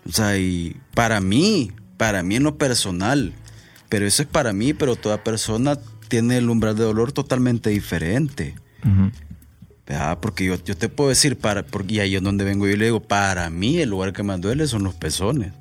[0.07, 3.33] O sea, y para mí, para mí en lo personal,
[3.89, 8.55] pero eso es para mí, pero toda persona tiene el umbral de dolor totalmente diferente.
[10.21, 12.85] Porque yo, yo te puedo decir, para, porque, y ahí es donde vengo yo le
[12.85, 15.53] digo, para mí el lugar que más duele son los pezones.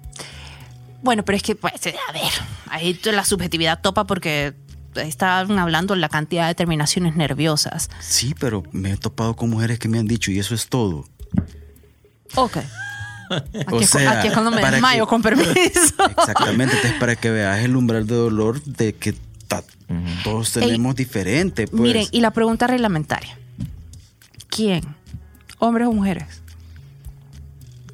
[1.03, 2.33] Bueno, pero es que, pues, a ver,
[2.69, 4.55] ahí la subjetividad topa porque
[4.97, 7.91] estaban hablando la cantidad de terminaciones nerviosas.
[8.01, 11.05] Sí, pero me he topado con mujeres que me han dicho, y eso es todo.
[12.37, 12.59] Ok.
[13.31, 15.55] Aquí, O es, sea, aquí es cuando me desmayo, que- con permiso.
[16.19, 19.15] Exactamente, entonces para que veas el umbral de dolor de que
[19.49, 19.65] ta-
[20.23, 21.67] todos tenemos diferente.
[21.67, 21.81] Pues.
[21.83, 23.39] Miren, y la pregunta reglamentaria.
[24.49, 24.83] ¿Quién?
[25.59, 26.43] ¿Hombres o mujeres?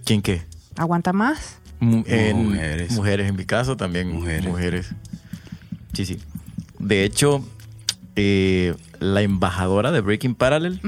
[0.05, 0.43] ¿Quién qué?
[0.77, 1.59] ¿Aguanta más?
[1.79, 2.91] Mujeres.
[2.93, 4.11] Mujeres, en mi caso también.
[4.13, 4.45] Mujeres.
[4.47, 4.87] Mujeres.
[5.93, 6.19] Sí, sí.
[6.79, 7.45] De hecho,
[8.17, 10.81] eh, la embajadora de Breaking Parallel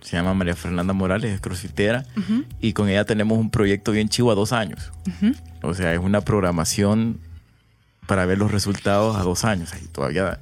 [0.00, 2.04] se llama María Fernanda Morales, es crossfitera,
[2.60, 4.92] y con ella tenemos un proyecto bien chivo a dos años.
[5.62, 7.18] O sea, es una programación
[8.06, 9.72] para ver los resultados a dos años.
[9.72, 10.38] Ahí todavía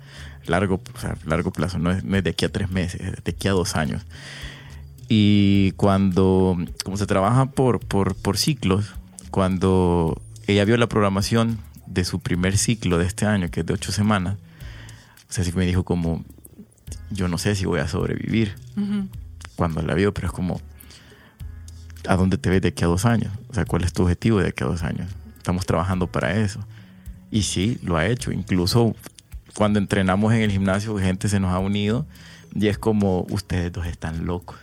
[0.46, 3.24] largo, o sea, largo plazo, no es, no es de aquí a tres meses, es
[3.24, 4.02] de aquí a dos años.
[5.08, 8.94] Y cuando, como se trabaja por, por, por ciclos,
[9.30, 13.74] cuando ella vio la programación de su primer ciclo de este año, que es de
[13.74, 14.36] ocho semanas,
[15.42, 16.24] sí me dijo como,
[17.10, 18.54] yo no sé si voy a sobrevivir
[19.56, 20.60] cuando la vio, pero es como,
[22.08, 23.32] ¿a dónde te ves de aquí a dos años?
[23.48, 25.10] O sea, ¿cuál es tu objetivo de aquí a dos años?
[25.36, 26.60] Estamos trabajando para eso.
[27.30, 28.30] Y sí, lo ha hecho.
[28.30, 28.94] Incluso
[29.54, 32.06] cuando entrenamos en el gimnasio, gente se nos ha unido
[32.54, 34.58] y es como, ustedes dos están locos.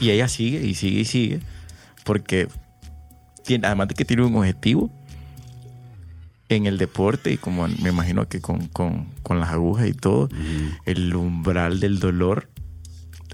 [0.00, 1.40] y ella sigue y sigue y sigue,
[2.04, 2.48] porque
[3.44, 4.90] tiene, además de que tiene un objetivo
[6.50, 10.28] en el deporte y como me imagino que con, con- con las agujas y todo,
[10.84, 12.48] el umbral del dolor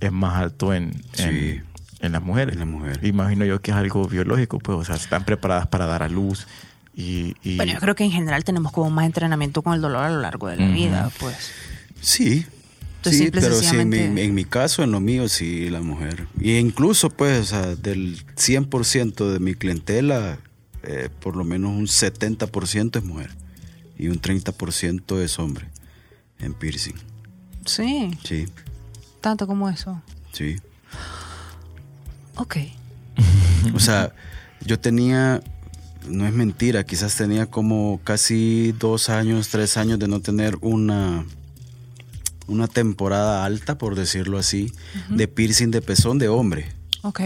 [0.01, 1.61] es más alto en, en, Sí.
[2.01, 2.53] en las mujeres.
[2.55, 2.99] En las mujeres.
[3.03, 6.47] Imagino yo que es algo biológico, pues, o sea, están preparadas para dar a luz
[6.95, 7.35] y...
[7.43, 10.11] y- Bueno, yo creo que en general tenemos como más entrenamiento con el dolor a
[10.11, 11.51] lo largo de la vida, pues.
[12.01, 12.45] Sí.
[12.99, 16.27] Entonces, sí, pero sí, en mi, en mi caso, en lo mío, sí, la mujer.
[16.41, 20.39] Y incluso, pues, o sea, del 100% de mi clientela,
[20.87, 23.31] eh, por lo menos un 70% es mujer.
[23.99, 25.67] Y un 30% es hombre
[26.39, 26.95] en piercing.
[27.65, 28.47] Sí, Sí,
[29.21, 30.01] tanto como eso.
[30.33, 30.57] sí.
[32.37, 32.57] Ok.
[33.75, 34.15] O sea,
[34.65, 35.43] yo tenía,
[36.09, 41.25] no es mentira, quizás tenía como casi dos años, tres años de no tener una,
[42.47, 44.73] una temporada alta, por decirlo así,
[45.09, 46.69] de piercing de pezón de hombre.
[47.03, 47.21] Ok.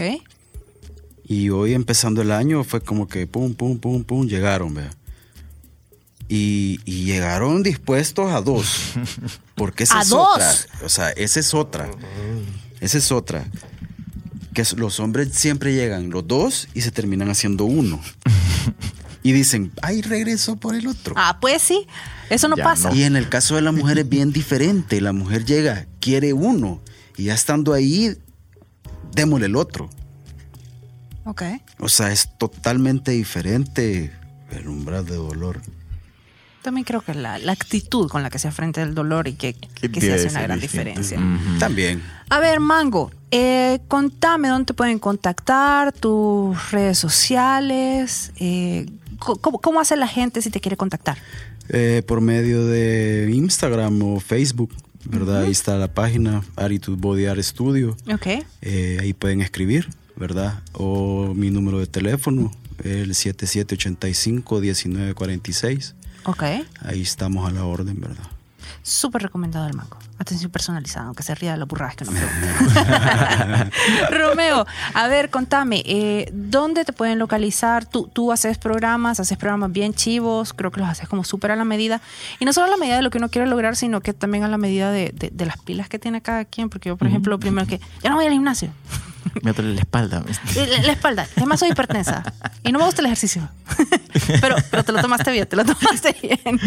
[1.31, 4.91] Y hoy empezando el año fue como que pum, pum, pum, pum, llegaron, vea.
[6.27, 8.91] Y, y llegaron dispuestos a dos.
[9.55, 10.27] Porque esa ¿A es dos?
[10.27, 10.53] otra.
[10.83, 11.89] O sea, esa es otra.
[12.81, 13.45] Esa es otra.
[14.53, 18.01] Que los hombres siempre llegan los dos y se terminan haciendo uno.
[19.23, 21.13] Y dicen, ay, regreso por el otro.
[21.15, 21.85] Ah, pues sí.
[22.31, 22.91] Eso no Ya pasa.
[22.91, 24.99] Y en el caso de la mujer es bien diferente.
[24.99, 26.81] La mujer llega, quiere uno.
[27.17, 28.17] Y ya estando ahí,
[29.13, 29.91] démosle el otro.
[31.31, 31.43] Ok.
[31.79, 34.11] O sea, es totalmente diferente
[34.51, 35.61] el umbral de dolor.
[36.61, 39.53] También creo que la, la actitud con la que se enfrenta el dolor y que,
[39.53, 41.17] Que se hace una gran diferencia.
[41.57, 42.03] También.
[42.29, 48.87] A ver, Mango, eh, contame dónde te pueden contactar, tus redes sociales, eh,
[49.19, 51.17] ¿cómo, cómo hace la gente si te quiere contactar?
[51.69, 54.75] Eh, por medio de Instagram o Facebook,
[55.05, 55.43] ¿verdad?
[55.43, 57.95] Ahí está la página Attitude Body Art Studio.
[58.13, 58.27] Ok.
[58.61, 60.61] Eh, ahí pueden escribir, ¿verdad?
[60.73, 62.51] O mi número de teléfono,
[62.83, 65.93] el 7785-1946.
[66.25, 66.43] Ok.
[66.83, 68.23] Ahí estamos a la orden, ¿verdad?
[68.83, 69.97] Súper recomendado el mango.
[70.17, 73.71] Atención personalizada, aunque se ría de las burradas que no preguntan.
[74.11, 77.85] Romeo, a ver, contame, eh, ¿dónde te pueden localizar?
[77.85, 81.55] Tú, tú haces programas, haces programas bien chivos, creo que los haces como súper a
[81.55, 82.01] la medida.
[82.39, 84.43] Y no solo a la medida de lo que uno quiere lograr, sino que también
[84.43, 86.69] a la medida de, de- de las pilas que tiene cada quien.
[86.69, 88.71] Porque yo, por ejemplo, lo primero que, ya no voy al gimnasio.
[89.43, 90.23] Me duele la espalda.
[90.55, 92.23] La, la espalda, además soy hipertensa
[92.63, 93.47] y no me gusta el ejercicio.
[94.41, 96.59] pero, pero te lo tomaste bien, te lo tomaste bien.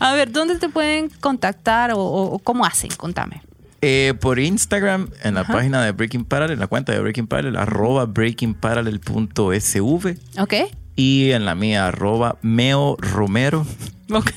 [0.00, 2.90] A ver, ¿dónde te pueden contactar o, o- o cómo hacen?
[2.96, 3.42] Contame.
[3.84, 7.56] Eh, por Instagram, en la página de Breaking Parallel, en la cuenta de Breaking Parallel,
[7.56, 10.54] arroba breakingparallel.sv ¿Ok?
[10.94, 13.66] y en la mía, arroba Meo Romero.
[14.12, 14.30] Ok.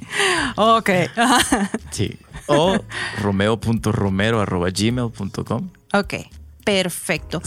[0.56, 0.90] ok.
[1.90, 2.16] Sí.
[2.46, 2.76] O
[3.20, 5.70] romeo.romero arroba gmail.com.
[5.94, 6.14] ok.
[6.64, 7.42] Perfecto.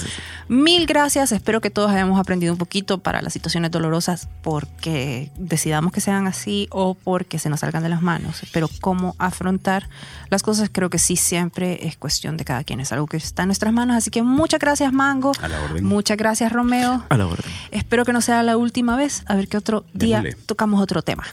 [0.47, 1.31] Mil gracias.
[1.31, 6.27] Espero que todos hayamos aprendido un poquito para las situaciones dolorosas porque decidamos que sean
[6.27, 8.41] así o porque se nos salgan de las manos.
[8.53, 9.89] Pero cómo afrontar
[10.29, 12.79] las cosas creo que sí siempre es cuestión de cada quien.
[12.79, 13.97] Es algo que está en nuestras manos.
[13.97, 15.31] Así que muchas gracias Mango.
[15.41, 15.83] A la orden.
[15.83, 17.03] Muchas gracias Romeo.
[17.09, 17.51] A la orden.
[17.71, 19.23] Espero que no sea la última vez.
[19.25, 21.23] A ver qué otro día tocamos otro tema.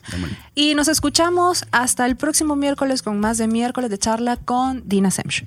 [0.54, 5.10] Y nos escuchamos hasta el próximo miércoles con más de miércoles de charla con Dina
[5.10, 5.46] Semch.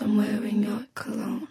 [0.00, 1.48] It's cause I'm wearing your cologne.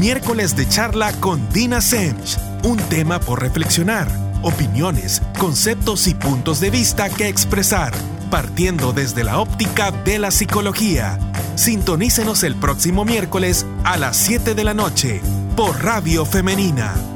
[0.00, 2.36] Miércoles de charla con Dina Semch.
[2.64, 4.08] Un tema por reflexionar,
[4.42, 7.92] opiniones, conceptos y puntos de vista que expresar,
[8.32, 11.18] partiendo desde la óptica de la psicología.
[11.54, 15.20] Sintonícenos el próximo miércoles a las 7 de la noche
[15.54, 17.11] por Radio Femenina